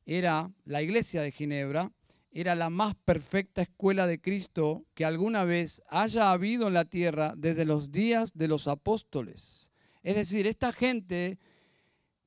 era, 0.06 0.54
la 0.66 0.84
iglesia 0.84 1.24
de 1.24 1.32
Ginebra, 1.32 1.92
era 2.30 2.54
la 2.54 2.70
más 2.70 2.94
perfecta 2.94 3.64
escuela 3.64 4.06
de 4.06 4.22
Cristo 4.22 4.86
que 4.94 5.04
alguna 5.04 5.46
vez 5.46 5.82
haya 5.90 6.32
habido 6.32 6.68
en 6.68 6.76
la 6.76 6.86
tierra 6.86 7.34
desde 7.36 7.66
los 7.66 7.92
días 7.92 8.38
de 8.38 8.48
los 8.48 8.68
apóstoles. 8.68 9.72
Es 10.04 10.14
decir, 10.14 10.46
esta 10.46 10.72
gente 10.72 11.40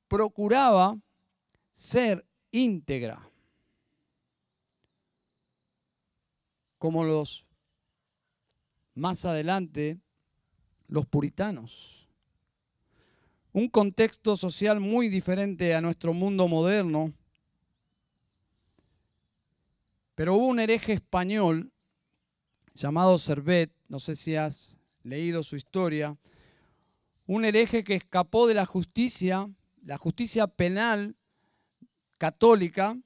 procuraba 0.09 0.99
ser 1.73 2.27
íntegra. 2.51 3.31
como 6.79 7.05
los 7.05 7.45
más 8.95 9.25
adelante, 9.25 9.99
los 10.89 11.07
puritanos. 11.07 12.09
Un 13.53 13.69
contexto 13.69 14.37
social 14.37 14.81
muy 14.81 15.09
diferente 15.09 15.75
a 15.75 15.81
nuestro 15.81 16.13
mundo 16.13 16.47
moderno. 16.49 17.13
Pero 20.15 20.35
hubo 20.35 20.47
un 20.47 20.61
hereje 20.61 20.93
español 20.93 21.73
llamado 22.75 23.19
Servet, 23.19 23.73
no 23.89 23.99
sé 23.99 24.17
si 24.17 24.37
has 24.37 24.77
leído 25.03 25.43
su 25.43 25.57
historia, 25.57 26.17
un 27.27 27.45
hereje 27.45 27.85
que 27.85 27.95
escapó 27.95 28.47
de 28.47 28.55
la 28.55 28.67
justicia, 28.67 29.49
la 29.85 29.99
justicia 29.99 30.47
penal 30.47 31.17
católica, 32.19 32.97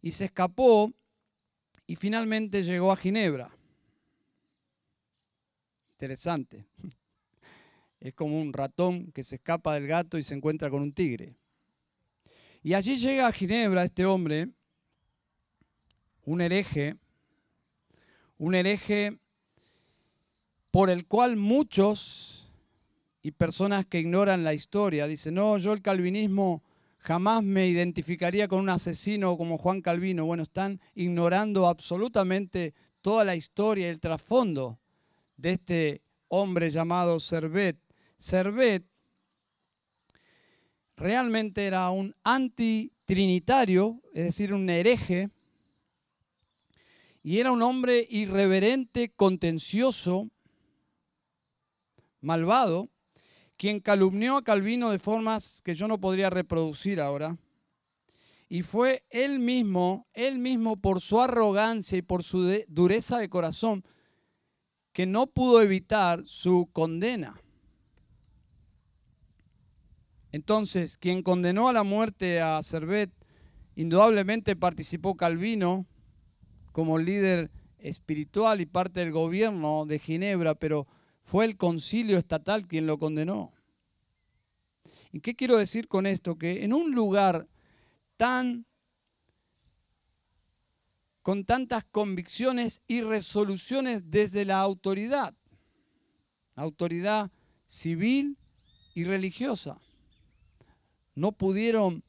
y 0.00 0.12
se 0.12 0.26
escapó 0.26 0.92
y 1.86 1.96
finalmente 1.96 2.62
llegó 2.62 2.92
a 2.92 2.96
Ginebra. 2.96 3.50
Interesante. 5.98 6.64
Es 7.98 8.14
como 8.14 8.40
un 8.40 8.52
ratón 8.52 9.10
que 9.10 9.24
se 9.24 9.34
escapa 9.34 9.74
del 9.74 9.88
gato 9.88 10.16
y 10.16 10.22
se 10.22 10.32
encuentra 10.32 10.70
con 10.70 10.80
un 10.80 10.92
tigre. 10.92 11.34
Y 12.62 12.74
allí 12.74 12.94
llega 12.94 13.26
a 13.26 13.32
Ginebra 13.32 13.82
este 13.82 14.06
hombre, 14.06 14.48
un 16.24 16.40
hereje, 16.40 16.94
un 18.36 18.54
hereje 18.54 19.18
por 20.70 20.88
el 20.88 21.04
cual 21.08 21.34
muchos 21.34 22.46
y 23.20 23.32
personas 23.32 23.84
que 23.84 23.98
ignoran 23.98 24.44
la 24.44 24.54
historia 24.54 25.08
dicen, 25.08 25.34
no, 25.34 25.58
yo 25.58 25.72
el 25.72 25.82
calvinismo 25.82 26.62
jamás 26.98 27.42
me 27.42 27.66
identificaría 27.66 28.46
con 28.46 28.60
un 28.60 28.68
asesino 28.68 29.36
como 29.36 29.58
Juan 29.58 29.80
Calvino. 29.80 30.26
Bueno, 30.26 30.44
están 30.44 30.78
ignorando 30.94 31.66
absolutamente 31.66 32.72
toda 33.00 33.24
la 33.24 33.34
historia 33.34 33.88
y 33.88 33.90
el 33.90 33.98
trasfondo 33.98 34.78
de 35.38 35.52
este 35.52 36.02
hombre 36.28 36.70
llamado 36.70 37.18
Servet. 37.18 37.78
Servet 38.18 38.84
realmente 40.96 41.64
era 41.64 41.88
un 41.90 42.14
antitrinitario, 42.24 44.02
es 44.12 44.24
decir, 44.24 44.52
un 44.52 44.68
hereje, 44.68 45.30
y 47.22 47.38
era 47.38 47.52
un 47.52 47.62
hombre 47.62 48.06
irreverente, 48.10 49.10
contencioso, 49.10 50.28
malvado, 52.20 52.88
quien 53.56 53.80
calumnió 53.80 54.36
a 54.36 54.44
Calvino 54.44 54.90
de 54.90 54.98
formas 54.98 55.62
que 55.62 55.74
yo 55.74 55.88
no 55.88 56.00
podría 56.00 56.30
reproducir 56.30 57.00
ahora. 57.00 57.36
Y 58.48 58.62
fue 58.62 59.04
él 59.10 59.40
mismo, 59.40 60.06
él 60.14 60.38
mismo 60.38 60.76
por 60.76 61.00
su 61.00 61.20
arrogancia 61.20 61.98
y 61.98 62.02
por 62.02 62.22
su 62.22 62.48
dureza 62.68 63.18
de 63.18 63.28
corazón, 63.28 63.84
que 64.98 65.06
no 65.06 65.28
pudo 65.28 65.62
evitar 65.62 66.24
su 66.26 66.70
condena. 66.72 67.40
Entonces, 70.32 70.98
quien 70.98 71.22
condenó 71.22 71.68
a 71.68 71.72
la 71.72 71.84
muerte 71.84 72.40
a 72.40 72.60
Servet, 72.64 73.08
indudablemente 73.76 74.56
participó 74.56 75.16
Calvino 75.16 75.86
como 76.72 76.98
líder 76.98 77.48
espiritual 77.78 78.60
y 78.60 78.66
parte 78.66 78.98
del 78.98 79.12
gobierno 79.12 79.86
de 79.86 80.00
Ginebra, 80.00 80.56
pero 80.56 80.88
fue 81.22 81.44
el 81.44 81.56
concilio 81.56 82.18
estatal 82.18 82.66
quien 82.66 82.88
lo 82.88 82.98
condenó. 82.98 83.52
¿Y 85.12 85.20
qué 85.20 85.36
quiero 85.36 85.58
decir 85.58 85.86
con 85.86 86.06
esto? 86.06 86.36
Que 86.36 86.64
en 86.64 86.72
un 86.72 86.90
lugar 86.90 87.46
tan 88.16 88.66
con 91.28 91.44
tantas 91.44 91.84
convicciones 91.84 92.80
y 92.88 93.02
resoluciones 93.02 94.10
desde 94.10 94.46
la 94.46 94.60
autoridad, 94.60 95.34
autoridad 96.54 97.30
civil 97.66 98.38
y 98.94 99.04
religiosa, 99.04 99.78
no 101.14 101.32
pudieron 101.32 102.02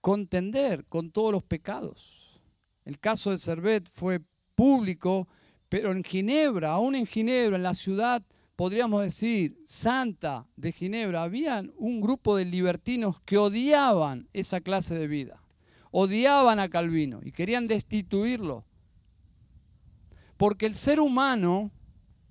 contender 0.00 0.86
con 0.86 1.10
todos 1.10 1.30
los 1.30 1.42
pecados. 1.42 2.40
El 2.86 2.98
caso 2.98 3.32
de 3.32 3.36
Servet 3.36 3.86
fue 3.92 4.22
público 4.54 5.28
pero 5.68 5.92
en 5.92 6.04
Ginebra, 6.04 6.70
aún 6.70 6.94
en 6.94 7.04
Ginebra, 7.04 7.56
en 7.58 7.64
la 7.64 7.74
ciudad 7.74 8.22
podríamos 8.56 9.02
decir, 9.02 9.60
santa 9.66 10.46
de 10.56 10.72
Ginebra, 10.72 11.22
había 11.22 11.62
un 11.76 12.00
grupo 12.00 12.34
de 12.34 12.46
libertinos 12.46 13.20
que 13.26 13.36
odiaban 13.36 14.26
esa 14.32 14.62
clase 14.62 14.94
de 14.94 15.06
vida, 15.06 15.41
odiaban 15.92 16.58
a 16.58 16.68
Calvino 16.68 17.20
y 17.22 17.30
querían 17.30 17.68
destituirlo. 17.68 18.64
Porque 20.36 20.66
el 20.66 20.74
ser 20.74 20.98
humano, 20.98 21.70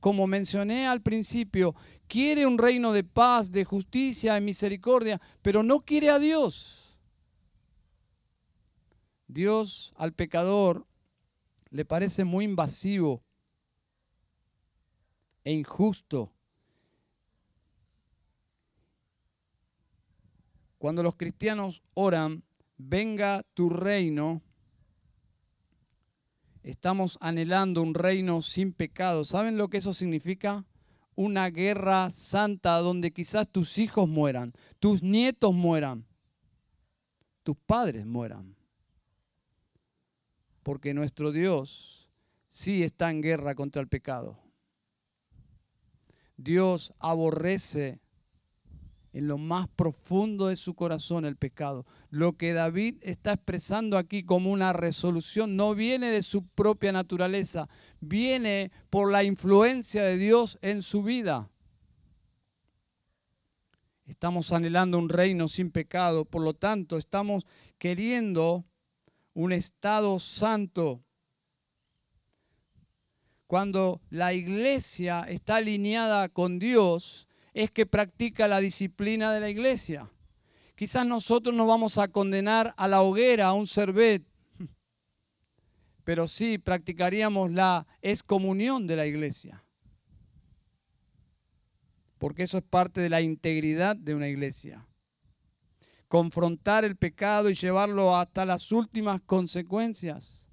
como 0.02 0.28
mencioné 0.28 0.88
al 0.88 1.02
principio, 1.02 1.74
quiere 2.08 2.46
un 2.46 2.58
reino 2.58 2.92
de 2.92 3.06
paz, 3.06 3.52
de 3.52 3.64
justicia, 3.64 4.34
de 4.34 4.42
misericordia, 4.42 5.22
pero 5.42 5.64
no 5.64 5.80
quiere 5.80 6.10
a 6.10 6.20
Dios. 6.20 7.00
Dios 9.28 9.94
al 9.96 10.12
pecador 10.12 10.86
le 11.70 11.86
parece 11.86 12.26
muy 12.26 12.44
invasivo 12.44 13.24
e 15.46 15.54
injusto. 15.54 16.34
Cuando 20.78 21.04
los 21.04 21.16
cristianos 21.16 21.84
oran, 21.94 22.44
venga 22.88 23.44
tu 23.54 23.70
reino, 23.70 24.42
estamos 26.64 27.18
anhelando 27.22 27.82
un 27.82 27.94
reino 27.94 28.42
sin 28.42 28.74
pecado. 28.74 29.26
¿Saben 29.26 29.58
lo 29.58 29.70
que 29.70 29.78
eso 29.78 29.94
significa? 29.94 30.66
Una 31.16 31.50
guerra 31.50 32.10
santa 32.12 32.78
donde 32.80 33.12
quizás 33.12 33.48
tus 33.50 33.78
hijos 33.78 34.08
mueran, 34.08 34.54
tus 34.80 35.04
nietos 35.04 35.54
mueran, 35.54 36.06
tus 37.44 37.58
padres 37.58 38.06
mueran. 38.06 38.56
Porque 40.64 40.94
nuestro 40.94 41.32
Dios 41.32 42.10
sí 42.48 42.84
está 42.84 43.10
en 43.10 43.22
guerra 43.22 43.56
contra 43.56 43.82
el 43.82 43.88
pecado. 43.88 44.38
Dios 46.38 46.94
aborrece 47.00 48.01
en 49.14 49.28
lo 49.28 49.38
más 49.38 49.68
profundo 49.70 50.48
de 50.48 50.58
su 50.58 50.74
corazón 50.74 51.26
el 51.26 51.36
pecado. 51.36 51.86
Lo 52.10 52.38
que 52.38 52.54
David 52.54 52.98
está 53.02 53.34
expresando 53.34 53.98
aquí 53.98 54.24
como 54.24 54.52
una 54.52 54.74
resolución 54.74 55.56
no 55.56 55.76
viene 55.76 56.08
de 56.08 56.24
su 56.24 56.46
propia 56.48 56.92
naturaleza, 56.92 57.68
viene 58.00 58.72
por 58.90 59.12
la 59.12 59.24
influencia 59.24 60.04
de 60.04 60.18
Dios 60.18 60.58
en 60.62 60.82
su 60.82 61.04
vida. 61.04 61.50
Estamos 64.06 64.52
anhelando 64.52 64.98
un 64.98 65.10
reino 65.10 65.48
sin 65.48 65.72
pecado, 65.72 66.26
por 66.26 66.42
lo 66.42 66.54
tanto 66.54 66.98
estamos 66.98 67.46
queriendo 67.78 68.66
un 69.34 69.54
estado 69.54 70.20
santo 70.20 71.04
cuando 73.48 74.02
la 74.10 74.34
iglesia 74.34 75.26
está 75.28 75.58
alineada 75.58 76.30
con 76.30 76.58
Dios, 76.58 77.28
es 77.54 77.72
que 77.72 77.86
practica 77.86 78.48
la 78.48 78.60
disciplina 78.60 79.32
de 79.32 79.40
la 79.40 79.50
iglesia. 79.50 80.10
Quizás 80.76 81.06
nosotros 81.06 81.54
no 81.54 81.68
vamos 81.68 81.98
a 81.98 82.08
condenar 82.08 82.74
a 82.78 82.88
la 82.88 83.02
hoguera, 83.02 83.48
a 83.48 83.54
un 83.54 83.68
cervet, 83.68 84.24
pero 86.04 86.28
sí 86.28 86.58
practicaríamos 86.58 87.52
la 87.52 87.88
excomunión 88.02 88.88
de 88.88 88.96
la 88.96 89.06
iglesia. 89.06 89.64
Porque 92.18 92.44
eso 92.44 92.58
es 92.58 92.64
parte 92.64 93.02
de 93.02 93.10
la 93.10 93.22
integridad 93.22 93.96
de 93.96 94.16
una 94.16 94.28
iglesia. 94.28 94.88
Confrontar 96.08 96.84
el 96.86 96.96
pecado 96.96 97.50
y 97.50 97.56
llevarlo 97.56 98.16
hasta 98.16 98.46
las 98.46 98.72
últimas 98.72 99.22
consecuencias. 99.22 100.51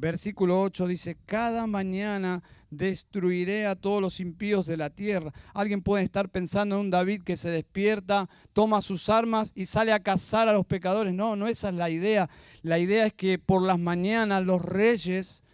Versículo 0.00 0.62
8 0.62 0.86
dice, 0.86 1.18
cada 1.26 1.66
mañana 1.66 2.42
destruiré 2.70 3.66
a 3.66 3.76
todos 3.76 4.00
los 4.00 4.18
impíos 4.18 4.64
de 4.64 4.78
la 4.78 4.88
tierra. 4.88 5.30
Alguien 5.52 5.82
puede 5.82 6.02
estar 6.02 6.30
pensando 6.30 6.76
en 6.76 6.80
un 6.80 6.90
David 6.90 7.22
que 7.22 7.36
se 7.36 7.50
despierta, 7.50 8.26
toma 8.54 8.80
sus 8.80 9.10
armas 9.10 9.52
y 9.54 9.66
sale 9.66 9.92
a 9.92 10.00
cazar 10.00 10.48
a 10.48 10.54
los 10.54 10.64
pecadores. 10.64 11.12
No, 11.12 11.36
no 11.36 11.48
esa 11.48 11.68
es 11.68 11.74
la 11.74 11.90
idea. 11.90 12.30
La 12.62 12.78
idea 12.78 13.04
es 13.04 13.12
que 13.12 13.38
por 13.38 13.60
las 13.60 13.78
mañanas 13.78 14.42
los 14.42 14.62
reyes 14.62 15.44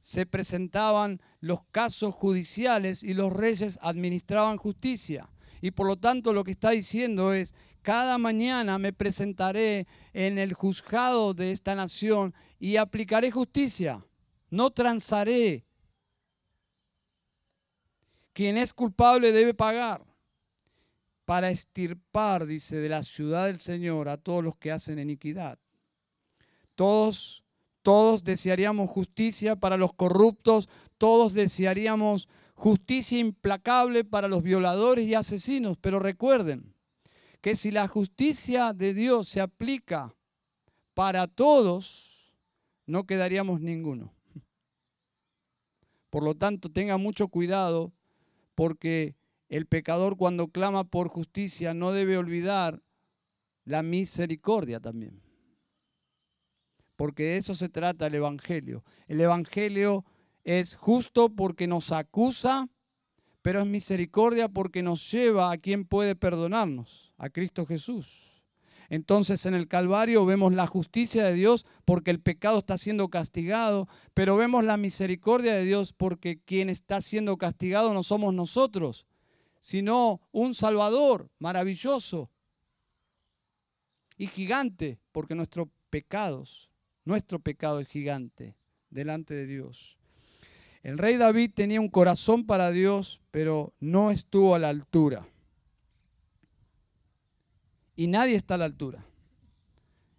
se 0.00 0.26
presentaban 0.26 1.22
los 1.40 1.60
casos 1.70 2.14
judiciales 2.14 3.02
y 3.02 3.14
los 3.14 3.32
reyes 3.32 3.78
administraban 3.80 4.58
justicia. 4.58 5.30
Y 5.62 5.70
por 5.70 5.86
lo 5.86 5.96
tanto 5.96 6.34
lo 6.34 6.44
que 6.44 6.50
está 6.50 6.72
diciendo 6.72 7.32
es, 7.32 7.54
cada 7.84 8.16
mañana 8.16 8.78
me 8.78 8.94
presentaré 8.94 9.86
en 10.14 10.38
el 10.38 10.54
juzgado 10.54 11.34
de 11.34 11.52
esta 11.52 11.74
nación 11.74 12.34
y 12.58 12.78
aplicaré 12.78 13.30
justicia. 13.30 14.02
No 14.48 14.70
transaré. 14.70 15.66
Quien 18.32 18.56
es 18.56 18.72
culpable 18.72 19.32
debe 19.32 19.52
pagar 19.52 20.02
para 21.26 21.50
estirpar, 21.50 22.46
dice, 22.46 22.76
de 22.76 22.88
la 22.88 23.02
ciudad 23.02 23.46
del 23.46 23.60
Señor 23.60 24.08
a 24.08 24.16
todos 24.16 24.42
los 24.42 24.56
que 24.56 24.72
hacen 24.72 24.98
iniquidad. 24.98 25.58
Todos, 26.74 27.44
todos 27.82 28.24
desearíamos 28.24 28.88
justicia 28.88 29.56
para 29.56 29.76
los 29.76 29.92
corruptos, 29.92 30.70
todos 30.96 31.34
desearíamos 31.34 32.28
justicia 32.54 33.18
implacable 33.18 34.04
para 34.04 34.28
los 34.28 34.42
violadores 34.42 35.06
y 35.06 35.14
asesinos, 35.14 35.76
pero 35.78 36.00
recuerden, 36.00 36.73
que 37.44 37.56
si 37.56 37.70
la 37.70 37.86
justicia 37.88 38.72
de 38.72 38.94
Dios 38.94 39.28
se 39.28 39.42
aplica 39.42 40.16
para 40.94 41.26
todos, 41.26 42.32
no 42.86 43.04
quedaríamos 43.04 43.60
ninguno. 43.60 44.14
Por 46.08 46.22
lo 46.22 46.34
tanto, 46.34 46.70
tenga 46.70 46.96
mucho 46.96 47.28
cuidado 47.28 47.92
porque 48.54 49.14
el 49.50 49.66
pecador 49.66 50.16
cuando 50.16 50.48
clama 50.48 50.84
por 50.84 51.08
justicia 51.08 51.74
no 51.74 51.92
debe 51.92 52.16
olvidar 52.16 52.82
la 53.66 53.82
misericordia 53.82 54.80
también. 54.80 55.20
Porque 56.96 57.24
de 57.24 57.36
eso 57.36 57.54
se 57.54 57.68
trata 57.68 58.06
el 58.06 58.14
Evangelio. 58.14 58.84
El 59.06 59.20
Evangelio 59.20 60.06
es 60.44 60.76
justo 60.76 61.28
porque 61.28 61.66
nos 61.66 61.92
acusa, 61.92 62.70
pero 63.42 63.60
es 63.60 63.66
misericordia 63.66 64.48
porque 64.48 64.82
nos 64.82 65.12
lleva 65.12 65.52
a 65.52 65.58
quien 65.58 65.84
puede 65.84 66.16
perdonarnos 66.16 67.03
a 67.16 67.30
Cristo 67.30 67.66
Jesús. 67.66 68.42
Entonces 68.88 69.46
en 69.46 69.54
el 69.54 69.68
Calvario 69.68 70.26
vemos 70.26 70.52
la 70.52 70.66
justicia 70.66 71.24
de 71.24 71.34
Dios 71.34 71.64
porque 71.84 72.10
el 72.10 72.20
pecado 72.20 72.58
está 72.58 72.76
siendo 72.76 73.08
castigado, 73.08 73.88
pero 74.12 74.36
vemos 74.36 74.64
la 74.64 74.76
misericordia 74.76 75.54
de 75.54 75.64
Dios 75.64 75.92
porque 75.92 76.38
quien 76.38 76.68
está 76.68 77.00
siendo 77.00 77.36
castigado 77.36 77.94
no 77.94 78.02
somos 78.02 78.34
nosotros, 78.34 79.06
sino 79.60 80.20
un 80.32 80.54
Salvador 80.54 81.30
maravilloso 81.38 82.30
y 84.16 84.26
gigante, 84.26 85.00
porque 85.12 85.34
nuestros 85.34 85.68
pecados, 85.90 86.70
nuestro 87.04 87.40
pecado 87.40 87.80
es 87.80 87.88
gigante 87.88 88.54
delante 88.90 89.34
de 89.34 89.46
Dios. 89.46 89.98
El 90.82 90.98
rey 90.98 91.16
David 91.16 91.52
tenía 91.54 91.80
un 91.80 91.88
corazón 91.88 92.44
para 92.44 92.70
Dios, 92.70 93.22
pero 93.30 93.72
no 93.80 94.10
estuvo 94.10 94.54
a 94.54 94.58
la 94.58 94.68
altura 94.68 95.26
y 97.96 98.06
nadie 98.06 98.36
está 98.36 98.54
a 98.54 98.58
la 98.58 98.64
altura. 98.64 99.04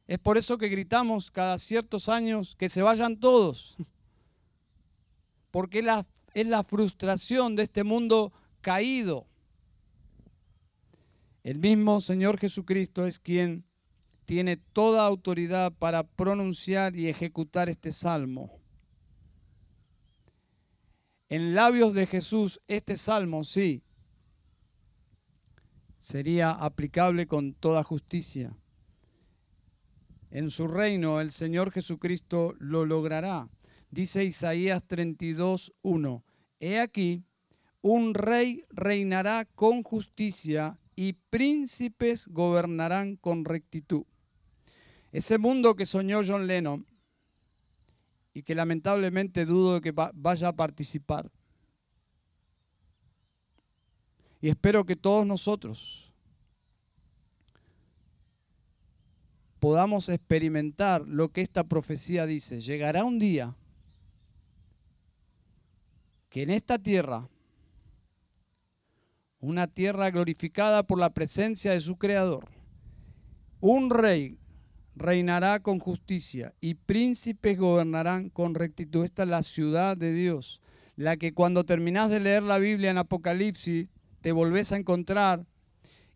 Es 0.08 0.20
por 0.20 0.38
eso 0.38 0.58
que 0.58 0.70
gritamos 0.70 1.32
cada 1.32 1.58
ciertos 1.58 2.10
años 2.10 2.56
que 2.56 2.70
se 2.70 2.82
vayan 2.82 3.18
todos, 3.18 3.76
porque 5.52 5.80
es 6.34 6.48
la, 6.48 6.64
frustración 6.64 7.56
de 7.56 7.64
este 7.64 7.84
mundo 7.84 8.32
caído. 8.62 9.26
El 11.44 11.60
mismo 11.60 12.02
Señor 12.02 12.38
Jesucristo 12.38 13.06
es 13.06 13.20
quien 13.20 13.66
tiene 14.26 14.58
toda 14.58 15.06
autoridad 15.06 15.72
para 15.74 16.04
pronunciar 16.04 16.96
y 16.96 17.08
ejecutar 17.08 17.70
este 17.70 17.92
salmo. 17.92 18.60
En 21.30 21.56
labios 21.56 21.94
de 21.94 22.06
Jesús, 22.06 22.62
este 22.68 22.98
salmo, 22.98 23.44
sí, 23.44 23.85
sería 26.06 26.52
aplicable 26.52 27.26
con 27.26 27.56
toda 27.56 27.84
justicia. 27.84 28.56
En 30.30 30.52
su 30.52 30.68
reino 30.68 31.20
el 31.20 31.32
Señor 31.32 31.72
Jesucristo 31.72 32.54
lo 32.60 32.86
logrará. 32.86 33.50
Dice 33.90 34.24
Isaías 34.24 34.84
32, 34.86 35.74
1. 35.82 36.24
He 36.60 36.80
aquí, 36.80 37.24
un 37.82 38.14
rey 38.14 38.66
reinará 38.70 39.46
con 39.46 39.82
justicia 39.82 40.78
y 40.96 41.14
príncipes 41.14 42.28
gobernarán 42.28 43.16
con 43.16 43.44
rectitud. 43.44 44.04
Ese 45.12 45.40
mundo 45.40 45.76
que 45.76 45.88
soñó 45.88 46.22
John 46.24 46.46
Lennon 46.46 46.86
y 48.32 48.44
que 48.44 48.54
lamentablemente 48.54 49.46
dudo 49.46 49.82
que 49.82 49.92
vaya 50.14 50.50
a 50.50 50.56
participar 50.56 51.32
Y 54.46 54.50
espero 54.50 54.86
que 54.86 54.96
todos 54.96 55.26
nosotros 55.26 56.14
podamos 59.60 60.08
experimentar 60.08 61.02
lo 61.08 61.30
que 61.30 61.42
esta 61.42 61.64
profecía 61.64 62.28
dice. 62.28 62.62
Llegará 62.62 63.06
un 63.06 63.18
día 63.18 63.56
que 66.30 66.44
en 66.44 66.52
esta 66.52 66.78
tierra 66.78 67.28
una 69.40 69.66
tierra 69.66 70.12
glorificada 70.12 70.84
por 70.84 71.00
la 71.00 71.10
presencia 71.10 71.72
de 71.72 71.80
su 71.80 71.98
Creador. 71.98 72.48
Un 73.62 73.90
rey 73.90 74.38
reinará 74.96 75.60
con 75.60 75.80
justicia 75.80 76.54
y 76.62 76.76
príncipes 76.76 77.58
gobernarán 77.58 78.30
con 78.30 78.54
rectitud. 78.54 79.06
Esta 79.06 79.24
es 79.24 79.30
la 79.30 79.42
ciudad 79.42 79.98
de 79.98 80.14
Dios, 80.14 80.62
la 80.96 81.18
que 81.18 81.34
cuando 81.34 81.64
terminás 81.64 82.12
de 82.12 82.20
leer 82.20 82.44
la 82.44 82.60
Biblia 82.60 82.92
en 82.92 83.00
Apocalipsis 83.00 83.88
te 84.26 84.32
volvés 84.32 84.72
a 84.72 84.78
encontrar 84.78 85.46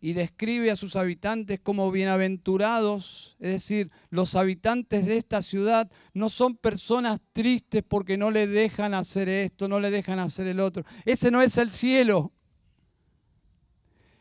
y 0.00 0.14
describe 0.14 0.72
a 0.72 0.74
sus 0.74 0.96
habitantes 0.96 1.60
como 1.60 1.92
bienaventurados, 1.92 3.36
es 3.38 3.52
decir, 3.52 3.92
los 4.08 4.34
habitantes 4.34 5.06
de 5.06 5.16
esta 5.16 5.42
ciudad 5.42 5.88
no 6.12 6.28
son 6.28 6.56
personas 6.56 7.20
tristes 7.30 7.84
porque 7.86 8.18
no 8.18 8.32
le 8.32 8.48
dejan 8.48 8.94
hacer 8.94 9.28
esto, 9.28 9.68
no 9.68 9.78
le 9.78 9.92
dejan 9.92 10.18
hacer 10.18 10.48
el 10.48 10.58
otro. 10.58 10.84
Ese 11.04 11.30
no 11.30 11.40
es 11.40 11.56
el 11.56 11.70
cielo. 11.70 12.32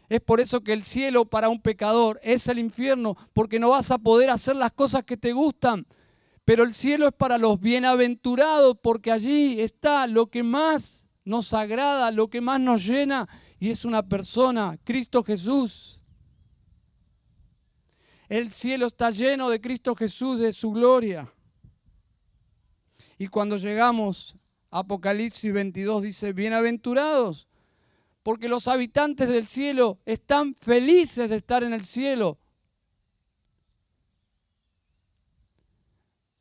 Es 0.07 0.21
por 0.21 0.39
eso 0.39 0.61
que 0.61 0.73
el 0.73 0.83
cielo 0.83 1.25
para 1.25 1.49
un 1.49 1.59
pecador 1.59 2.19
es 2.21 2.47
el 2.47 2.59
infierno, 2.59 3.17
porque 3.33 3.59
no 3.59 3.71
vas 3.71 3.89
a 3.89 3.97
poder 3.97 4.29
hacer 4.29 4.55
las 4.55 4.71
cosas 4.71 5.01
que 5.01 5.17
te 5.17 5.33
gustan. 5.33 5.87
Pero 6.45 6.63
el 6.63 6.75
cielo 6.75 7.07
es 7.07 7.13
para 7.13 7.39
los 7.39 7.59
bienaventurados, 7.59 8.77
porque 8.83 9.11
allí 9.11 9.59
está 9.59 10.05
lo 10.05 10.27
que 10.27 10.43
más 10.43 11.07
nos 11.25 11.53
agrada, 11.53 12.11
lo 12.11 12.27
que 12.27 12.41
más 12.41 12.59
nos 12.59 12.85
llena, 12.85 13.27
y 13.59 13.69
es 13.69 13.85
una 13.85 14.07
persona, 14.07 14.77
Cristo 14.83 15.23
Jesús. 15.23 16.01
El 18.27 18.51
cielo 18.51 18.85
está 18.85 19.11
lleno 19.11 19.49
de 19.49 19.59
Cristo 19.59 19.95
Jesús, 19.95 20.39
de 20.39 20.53
su 20.53 20.71
gloria. 20.71 21.31
Y 23.17 23.27
cuando 23.27 23.57
llegamos 23.57 24.35
Apocalipsis 24.69 25.51
22 25.51 26.03
dice, 26.03 26.31
bienaventurados 26.33 27.49
porque 28.23 28.47
los 28.47 28.67
habitantes 28.67 29.29
del 29.29 29.47
cielo 29.47 29.99
están 30.05 30.53
felices 30.55 31.29
de 31.29 31.35
estar 31.35 31.63
en 31.63 31.73
el 31.73 31.83
cielo. 31.83 32.37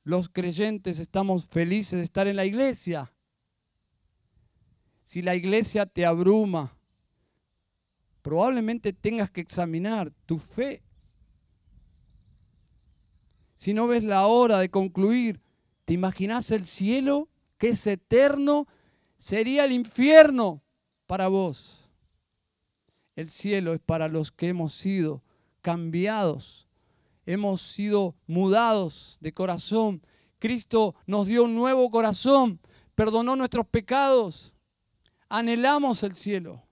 Los 0.04 0.28
creyentes 0.28 0.98
estamos 0.98 1.46
felices 1.46 1.98
de 1.98 2.04
estar 2.04 2.26
en 2.26 2.36
la 2.36 2.44
iglesia. 2.44 3.12
Si 5.04 5.22
la 5.22 5.34
iglesia 5.34 5.86
te 5.86 6.04
abruma, 6.04 6.77
probablemente 8.28 8.92
tengas 8.92 9.30
que 9.30 9.40
examinar 9.40 10.12
tu 10.26 10.38
fe. 10.38 10.82
Si 13.56 13.72
no 13.72 13.86
ves 13.86 14.04
la 14.04 14.26
hora 14.26 14.58
de 14.58 14.68
concluir, 14.68 15.40
¿te 15.86 15.94
imaginas 15.94 16.50
el 16.50 16.66
cielo 16.66 17.30
que 17.56 17.70
es 17.70 17.86
eterno? 17.86 18.66
Sería 19.16 19.64
el 19.64 19.72
infierno 19.72 20.62
para 21.06 21.28
vos. 21.28 21.88
El 23.16 23.30
cielo 23.30 23.72
es 23.72 23.80
para 23.80 24.08
los 24.08 24.30
que 24.30 24.48
hemos 24.48 24.74
sido 24.74 25.22
cambiados, 25.62 26.68
hemos 27.24 27.62
sido 27.62 28.14
mudados 28.26 29.16
de 29.22 29.32
corazón. 29.32 30.02
Cristo 30.38 30.94
nos 31.06 31.26
dio 31.26 31.44
un 31.44 31.54
nuevo 31.54 31.90
corazón, 31.90 32.60
perdonó 32.94 33.36
nuestros 33.36 33.66
pecados. 33.66 34.52
Anhelamos 35.30 36.02
el 36.02 36.14
cielo. 36.14 36.67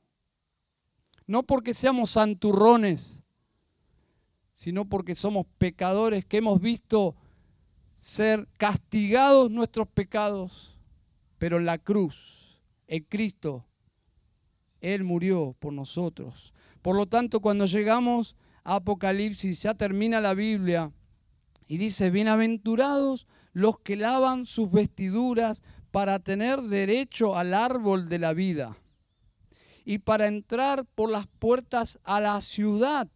No 1.26 1.42
porque 1.42 1.74
seamos 1.74 2.10
santurrones, 2.10 3.22
sino 4.54 4.88
porque 4.88 5.14
somos 5.14 5.46
pecadores 5.58 6.24
que 6.24 6.38
hemos 6.38 6.60
visto 6.60 7.16
ser 7.96 8.48
castigados 8.58 9.50
nuestros 9.50 9.88
pecados, 9.88 10.78
pero 11.38 11.56
en 11.56 11.66
la 11.66 11.78
cruz, 11.78 12.62
en 12.86 13.02
Cristo, 13.04 13.66
él 14.80 15.02
murió 15.02 15.56
por 15.58 15.72
nosotros. 15.72 16.54
Por 16.80 16.96
lo 16.96 17.06
tanto, 17.06 17.40
cuando 17.40 17.66
llegamos 17.66 18.36
a 18.62 18.76
Apocalipsis, 18.76 19.62
ya 19.62 19.74
termina 19.74 20.20
la 20.20 20.34
Biblia 20.34 20.92
y 21.66 21.78
dice, 21.78 22.10
bienaventurados 22.10 23.26
los 23.52 23.80
que 23.80 23.96
lavan 23.96 24.46
sus 24.46 24.70
vestiduras 24.70 25.64
para 25.90 26.20
tener 26.20 26.62
derecho 26.62 27.36
al 27.36 27.52
árbol 27.52 28.08
de 28.08 28.18
la 28.20 28.32
vida 28.32 28.76
y 29.86 29.98
para 29.98 30.26
entrar 30.26 30.84
por 30.84 31.10
las 31.10 31.28
puertas 31.28 32.00
a 32.02 32.20
la 32.20 32.40
ciudad. 32.40 33.08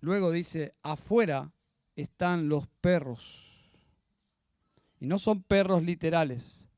Luego 0.00 0.30
dice, 0.30 0.74
afuera 0.82 1.54
están 1.96 2.50
los 2.50 2.68
perros. 2.82 3.48
Y 5.00 5.06
no 5.06 5.18
son 5.18 5.42
perros 5.42 5.82
literales, 5.82 6.68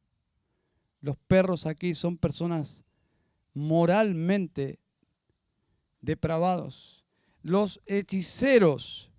los 1.01 1.17
perros 1.27 1.67
aquí 1.67 1.95
son 1.95 2.17
personas 2.17 2.85
moralmente 3.55 4.79
depravados. 6.01 7.05
Los 7.43 7.81
hechiceros, 7.87 9.11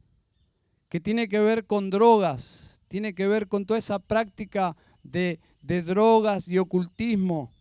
que 0.87 1.01
tiene 1.01 1.27
que 1.27 1.39
ver 1.39 1.67
con 1.67 1.89
drogas, 1.89 2.81
tiene 2.87 3.13
que 3.13 3.27
ver 3.27 3.49
con 3.49 3.65
toda 3.65 3.77
esa 3.77 3.99
práctica 3.99 4.77
de, 5.03 5.39
de 5.65 5.81
drogas 5.81 6.47
y 6.47 6.57
ocultismo. 6.57 7.51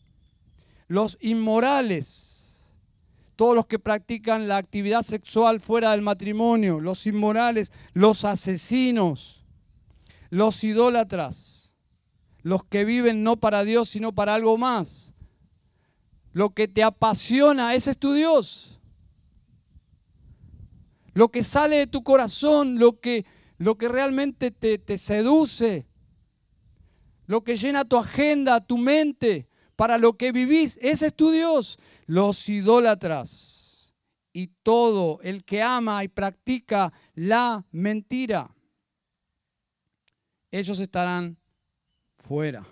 Los 0.86 1.18
inmorales, 1.20 2.60
todos 3.36 3.54
los 3.54 3.66
que 3.66 3.78
practican 3.78 4.48
la 4.48 4.56
actividad 4.58 5.02
sexual 5.02 5.60
fuera 5.60 5.92
del 5.92 6.02
matrimonio, 6.02 6.80
los 6.80 7.06
inmorales, 7.06 7.72
los 7.92 8.24
asesinos, 8.24 9.44
los 10.30 10.62
idólatras 10.64 11.64
los 12.44 12.62
que 12.62 12.84
viven 12.84 13.24
no 13.24 13.36
para 13.36 13.64
Dios, 13.64 13.88
sino 13.88 14.14
para 14.14 14.34
algo 14.34 14.58
más. 14.58 15.14
Lo 16.32 16.50
que 16.50 16.68
te 16.68 16.82
apasiona, 16.82 17.74
ese 17.74 17.92
es 17.92 17.98
tu 17.98 18.12
Dios. 18.12 18.78
Lo 21.14 21.30
que 21.30 21.42
sale 21.42 21.76
de 21.76 21.86
tu 21.86 22.02
corazón, 22.02 22.78
lo 22.78 23.00
que, 23.00 23.24
lo 23.56 23.78
que 23.78 23.88
realmente 23.88 24.50
te, 24.50 24.76
te 24.76 24.98
seduce, 24.98 25.86
lo 27.26 27.42
que 27.42 27.56
llena 27.56 27.84
tu 27.84 27.96
agenda, 27.96 28.60
tu 28.60 28.78
mente, 28.78 29.48
para 29.76 29.98
lo 29.98 30.16
que 30.16 30.32
vivís, 30.32 30.78
ese 30.82 31.06
es 31.06 31.14
tu 31.14 31.30
Dios. 31.30 31.78
Los 32.06 32.48
idólatras 32.48 33.94
y 34.32 34.48
todo 34.62 35.20
el 35.22 35.44
que 35.44 35.62
ama 35.62 36.04
y 36.04 36.08
practica 36.08 36.92
la 37.14 37.64
mentira, 37.70 38.54
ellos 40.50 40.78
estarán 40.78 41.38
fuera. 42.18 42.64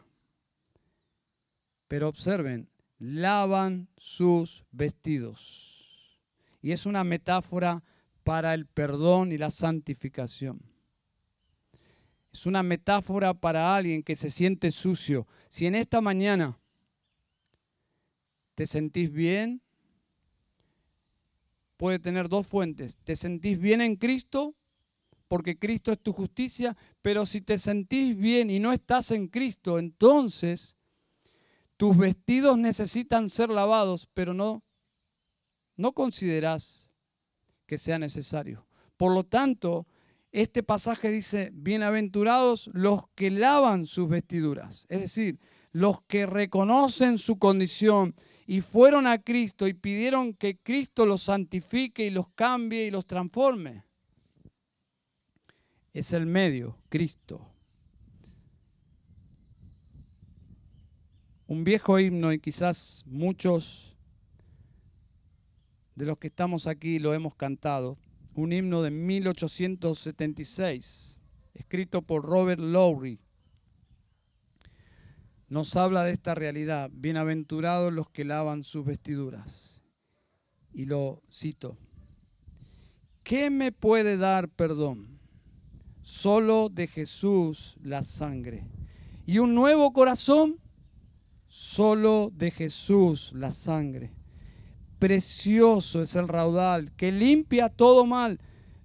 Pero 1.88 2.08
observen, 2.08 2.68
lavan 2.98 3.88
sus 3.96 4.64
vestidos. 4.70 6.20
Y 6.60 6.72
es 6.72 6.86
una 6.86 7.04
metáfora 7.04 7.82
para 8.22 8.54
el 8.54 8.66
perdón 8.66 9.32
y 9.32 9.38
la 9.38 9.50
santificación. 9.50 10.71
Es 12.32 12.46
una 12.46 12.62
metáfora 12.62 13.34
para 13.34 13.74
alguien 13.76 14.02
que 14.02 14.16
se 14.16 14.30
siente 14.30 14.70
sucio. 14.70 15.26
Si 15.48 15.66
en 15.66 15.74
esta 15.74 16.00
mañana 16.00 16.58
te 18.54 18.66
sentís 18.66 19.12
bien, 19.12 19.60
puede 21.76 21.98
tener 21.98 22.28
dos 22.28 22.46
fuentes. 22.46 22.96
Te 23.04 23.16
sentís 23.16 23.58
bien 23.58 23.80
en 23.80 23.96
Cristo 23.96 24.54
porque 25.28 25.58
Cristo 25.58 25.92
es 25.92 25.98
tu 25.98 26.12
justicia, 26.12 26.76
pero 27.00 27.24
si 27.24 27.40
te 27.40 27.56
sentís 27.56 28.16
bien 28.16 28.50
y 28.50 28.60
no 28.60 28.72
estás 28.72 29.10
en 29.12 29.28
Cristo, 29.28 29.78
entonces 29.78 30.76
tus 31.78 31.96
vestidos 31.96 32.58
necesitan 32.58 33.30
ser 33.30 33.48
lavados, 33.48 34.06
pero 34.12 34.34
no, 34.34 34.62
no 35.76 35.92
considerás 35.92 36.92
que 37.66 37.78
sea 37.78 37.98
necesario. 37.98 38.66
Por 38.98 39.14
lo 39.14 39.24
tanto, 39.24 39.86
este 40.32 40.62
pasaje 40.62 41.10
dice, 41.10 41.50
bienaventurados 41.52 42.70
los 42.72 43.08
que 43.14 43.30
lavan 43.30 43.86
sus 43.86 44.08
vestiduras, 44.08 44.86
es 44.88 45.00
decir, 45.00 45.38
los 45.72 46.02
que 46.02 46.26
reconocen 46.26 47.18
su 47.18 47.38
condición 47.38 48.14
y 48.46 48.60
fueron 48.60 49.06
a 49.06 49.18
Cristo 49.22 49.68
y 49.68 49.74
pidieron 49.74 50.34
que 50.34 50.58
Cristo 50.58 51.06
los 51.06 51.22
santifique 51.22 52.06
y 52.06 52.10
los 52.10 52.28
cambie 52.30 52.86
y 52.86 52.90
los 52.90 53.06
transforme 53.06 53.84
es 55.92 56.12
el 56.12 56.26
medio, 56.26 56.78
Cristo. 56.88 57.46
Un 61.46 61.64
viejo 61.64 61.98
himno 61.98 62.32
y 62.32 62.38
quizás 62.38 63.04
muchos 63.06 63.94
de 65.94 66.06
los 66.06 66.16
que 66.16 66.28
estamos 66.28 66.66
aquí 66.66 66.98
lo 66.98 67.12
hemos 67.12 67.34
cantado. 67.34 67.98
Un 68.34 68.54
himno 68.54 68.80
de 68.80 68.90
1876, 68.90 71.20
escrito 71.52 72.00
por 72.00 72.24
Robert 72.24 72.60
Lowry. 72.60 73.20
Nos 75.48 75.76
habla 75.76 76.04
de 76.04 76.12
esta 76.12 76.34
realidad. 76.34 76.90
Bienaventurados 76.94 77.92
los 77.92 78.08
que 78.08 78.24
lavan 78.24 78.64
sus 78.64 78.86
vestiduras. 78.86 79.82
Y 80.72 80.86
lo 80.86 81.20
cito. 81.30 81.76
¿Qué 83.22 83.50
me 83.50 83.70
puede 83.70 84.16
dar 84.16 84.48
perdón? 84.48 85.20
Solo 86.00 86.70
de 86.70 86.86
Jesús 86.86 87.76
la 87.82 88.02
sangre. 88.02 88.66
Y 89.26 89.40
un 89.40 89.54
nuevo 89.54 89.92
corazón, 89.92 90.58
solo 91.48 92.32
de 92.34 92.50
Jesús 92.50 93.30
la 93.34 93.52
sangre. 93.52 94.10
Precioso 95.02 96.00
es 96.00 96.14
el 96.14 96.28
raudal 96.28 96.92
que 96.92 97.10
limpia 97.10 97.68
todo 97.68 98.06
mal. 98.06 98.38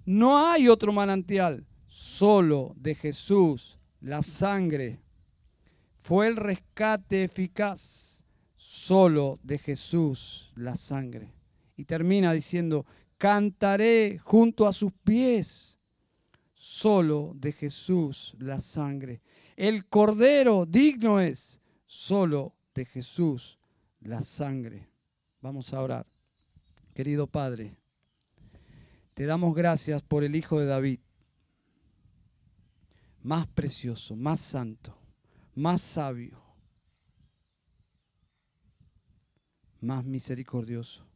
No 0.04 0.48
hay 0.48 0.66
otro 0.66 0.92
manantial, 0.92 1.64
solo 1.86 2.74
de 2.74 2.96
Jesús 2.96 3.78
la 4.00 4.24
sangre. 4.24 5.00
Fue 5.96 6.26
el 6.26 6.34
rescate 6.34 7.22
eficaz, 7.22 8.24
solo 8.56 9.38
de 9.44 9.58
Jesús 9.58 10.50
la 10.56 10.74
sangre. 10.76 11.32
Y 11.76 11.84
termina 11.84 12.32
diciendo, 12.32 12.84
cantaré 13.16 14.18
junto 14.18 14.66
a 14.66 14.72
sus 14.72 14.90
pies, 15.04 15.78
solo 16.52 17.30
de 17.36 17.52
Jesús 17.52 18.34
la 18.40 18.60
sangre. 18.60 19.22
El 19.54 19.86
cordero 19.86 20.66
digno 20.66 21.20
es, 21.20 21.60
solo 21.86 22.56
de 22.74 22.86
Jesús 22.86 23.60
la 24.00 24.24
sangre. 24.24 24.87
Vamos 25.40 25.72
a 25.72 25.80
orar. 25.80 26.06
Querido 26.94 27.28
Padre, 27.28 27.76
te 29.14 29.24
damos 29.24 29.54
gracias 29.54 30.02
por 30.02 30.24
el 30.24 30.34
Hijo 30.34 30.58
de 30.58 30.66
David, 30.66 30.98
más 33.22 33.46
precioso, 33.46 34.16
más 34.16 34.40
santo, 34.40 34.98
más 35.54 35.80
sabio, 35.80 36.42
más 39.80 40.04
misericordioso, 40.04 41.06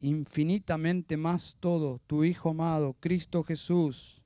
infinitamente 0.00 1.16
más 1.16 1.56
todo, 1.60 2.00
tu 2.08 2.24
Hijo 2.24 2.50
amado, 2.50 2.94
Cristo 2.94 3.44
Jesús. 3.44 4.20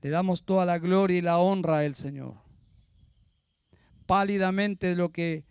Le 0.00 0.10
damos 0.10 0.42
toda 0.42 0.66
la 0.66 0.80
gloria 0.80 1.18
y 1.18 1.22
la 1.22 1.38
honra 1.38 1.78
al 1.78 1.94
Señor. 1.94 2.34
Pálidamente 4.06 4.96
lo 4.96 5.12
que 5.12 5.44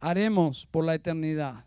haremos 0.00 0.66
por 0.66 0.84
la 0.84 0.94
eternidad. 0.94 1.64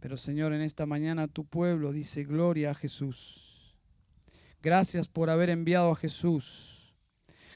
Pero 0.00 0.16
Señor, 0.16 0.52
en 0.52 0.62
esta 0.62 0.84
mañana 0.84 1.28
tu 1.28 1.44
pueblo 1.44 1.92
dice 1.92 2.24
gloria 2.24 2.72
a 2.72 2.74
Jesús. 2.74 3.76
Gracias 4.60 5.06
por 5.06 5.30
haber 5.30 5.50
enviado 5.50 5.92
a 5.92 5.96
Jesús. 5.96 6.94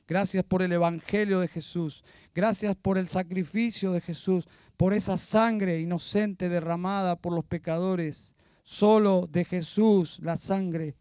Gracias 0.07 0.45
por 0.45 0.63
el 0.63 0.73
Evangelio 0.73 1.41
de 1.41 1.49
Jesús. 1.49 2.05
Gracias 2.35 2.77
por 2.77 2.99
el 2.99 3.09
sacrificio 3.09 3.91
de 3.91 4.01
Jesús, 4.01 4.47
por 4.77 4.93
esa 4.93 5.17
sangre 5.17 5.81
inocente 5.81 6.49
derramada 6.49 7.17
por 7.17 7.33
los 7.33 7.45
pecadores. 7.45 8.35
Solo 8.63 9.29
de 9.31 9.45
Jesús 9.45 10.19
la 10.21 10.37
sangre 10.37 10.97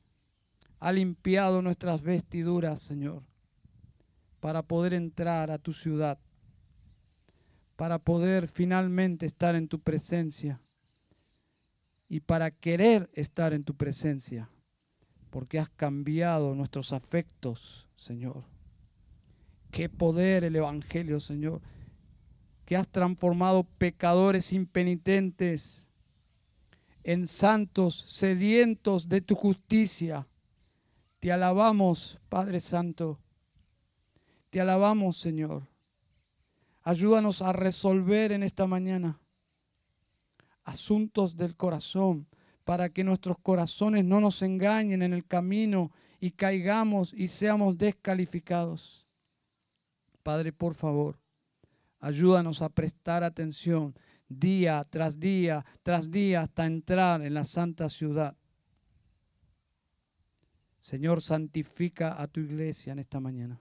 ha 0.79 0.91
limpiado 0.91 1.61
nuestras 1.61 2.01
vestiduras, 2.01 2.81
Señor, 2.81 3.23
para 4.39 4.63
poder 4.63 4.93
entrar 4.93 5.51
a 5.51 5.57
tu 5.57 5.73
ciudad, 5.73 6.19
para 7.75 7.99
poder 7.99 8.47
finalmente 8.47 9.25
estar 9.25 9.55
en 9.55 9.67
tu 9.67 9.79
presencia 9.79 10.61
y 12.07 12.21
para 12.21 12.51
querer 12.51 13.09
estar 13.13 13.53
en 13.53 13.63
tu 13.63 13.75
presencia, 13.75 14.49
porque 15.29 15.59
has 15.59 15.69
cambiado 15.69 16.55
nuestros 16.55 16.93
afectos, 16.93 17.87
Señor. 17.95 18.43
Qué 19.71 19.89
poder 19.89 20.43
el 20.43 20.55
Evangelio, 20.55 21.19
Señor, 21.19 21.61
que 22.63 22.77
has 22.77 22.87
transformado 22.87 23.63
pecadores 23.63 24.53
impenitentes 24.53 25.89
en 27.03 27.27
santos 27.27 28.05
sedientos 28.07 29.09
de 29.09 29.21
tu 29.21 29.35
justicia. 29.35 30.27
Te 31.19 31.31
alabamos, 31.31 32.19
Padre 32.29 32.59
Santo. 32.59 33.19
Te 34.49 34.61
alabamos, 34.61 35.17
Señor. 35.17 35.67
Ayúdanos 36.85 37.41
a 37.41 37.51
resolver 37.51 38.31
en 38.31 38.43
esta 38.43 38.67
mañana 38.67 39.19
asuntos 40.63 41.35
del 41.35 41.55
corazón, 41.55 42.27
para 42.63 42.89
que 42.89 43.03
nuestros 43.03 43.37
corazones 43.41 44.05
no 44.05 44.21
nos 44.21 44.41
engañen 44.43 45.01
en 45.01 45.13
el 45.13 45.25
camino 45.25 45.91
y 46.19 46.31
caigamos 46.31 47.13
y 47.13 47.27
seamos 47.27 47.77
descalificados. 47.77 49.07
Padre, 50.23 50.53
por 50.53 50.75
favor, 50.75 51.19
ayúdanos 51.99 52.61
a 52.61 52.69
prestar 52.69 53.23
atención 53.23 53.95
día 54.27 54.83
tras 54.89 55.19
día 55.19 55.65
tras 55.83 56.09
día 56.09 56.41
hasta 56.41 56.65
entrar 56.65 57.21
en 57.21 57.33
la 57.33 57.45
santa 57.45 57.89
ciudad. 57.89 58.35
Señor, 60.79 61.23
santifica 61.23 62.21
a 62.21 62.27
tu 62.27 62.41
iglesia 62.41 62.93
en 62.93 62.99
esta 62.99 63.19
mañana. 63.19 63.59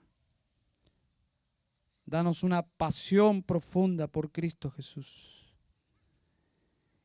Danos 2.06 2.42
una 2.42 2.62
pasión 2.62 3.42
profunda 3.42 4.08
por 4.08 4.30
Cristo 4.30 4.70
Jesús. 4.70 5.54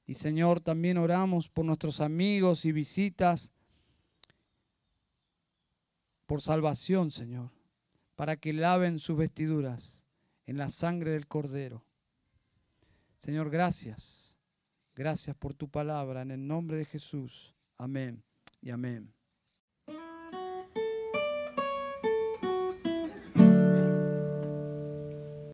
Y 0.06 0.16
Señor, 0.16 0.60
también 0.60 0.98
oramos 0.98 1.50
por 1.50 1.66
nuestros 1.66 2.02
amigos 2.02 2.66
y 2.66 2.72
visitas, 2.72 3.52
por 6.26 6.42
salvación, 6.42 7.12
Señor, 7.12 7.52
para 8.16 8.36
que 8.38 8.54
laven 8.54 9.00
sus 9.00 9.18
vestiduras 9.18 10.04
en 10.46 10.58
la 10.58 10.70
sangre 10.70 11.12
del 11.12 11.28
Cordero. 11.28 11.86
Señor, 13.18 13.50
gracias. 13.50 14.38
Gracias 14.96 15.36
por 15.36 15.54
tu 15.54 15.70
palabra. 15.70 16.24
En 16.24 16.32
el 16.32 16.48
nombre 16.48 16.78
de 16.78 16.86
Jesús. 16.86 17.56
Amén 17.78 18.24
y 18.62 18.72
amén. 18.72 19.14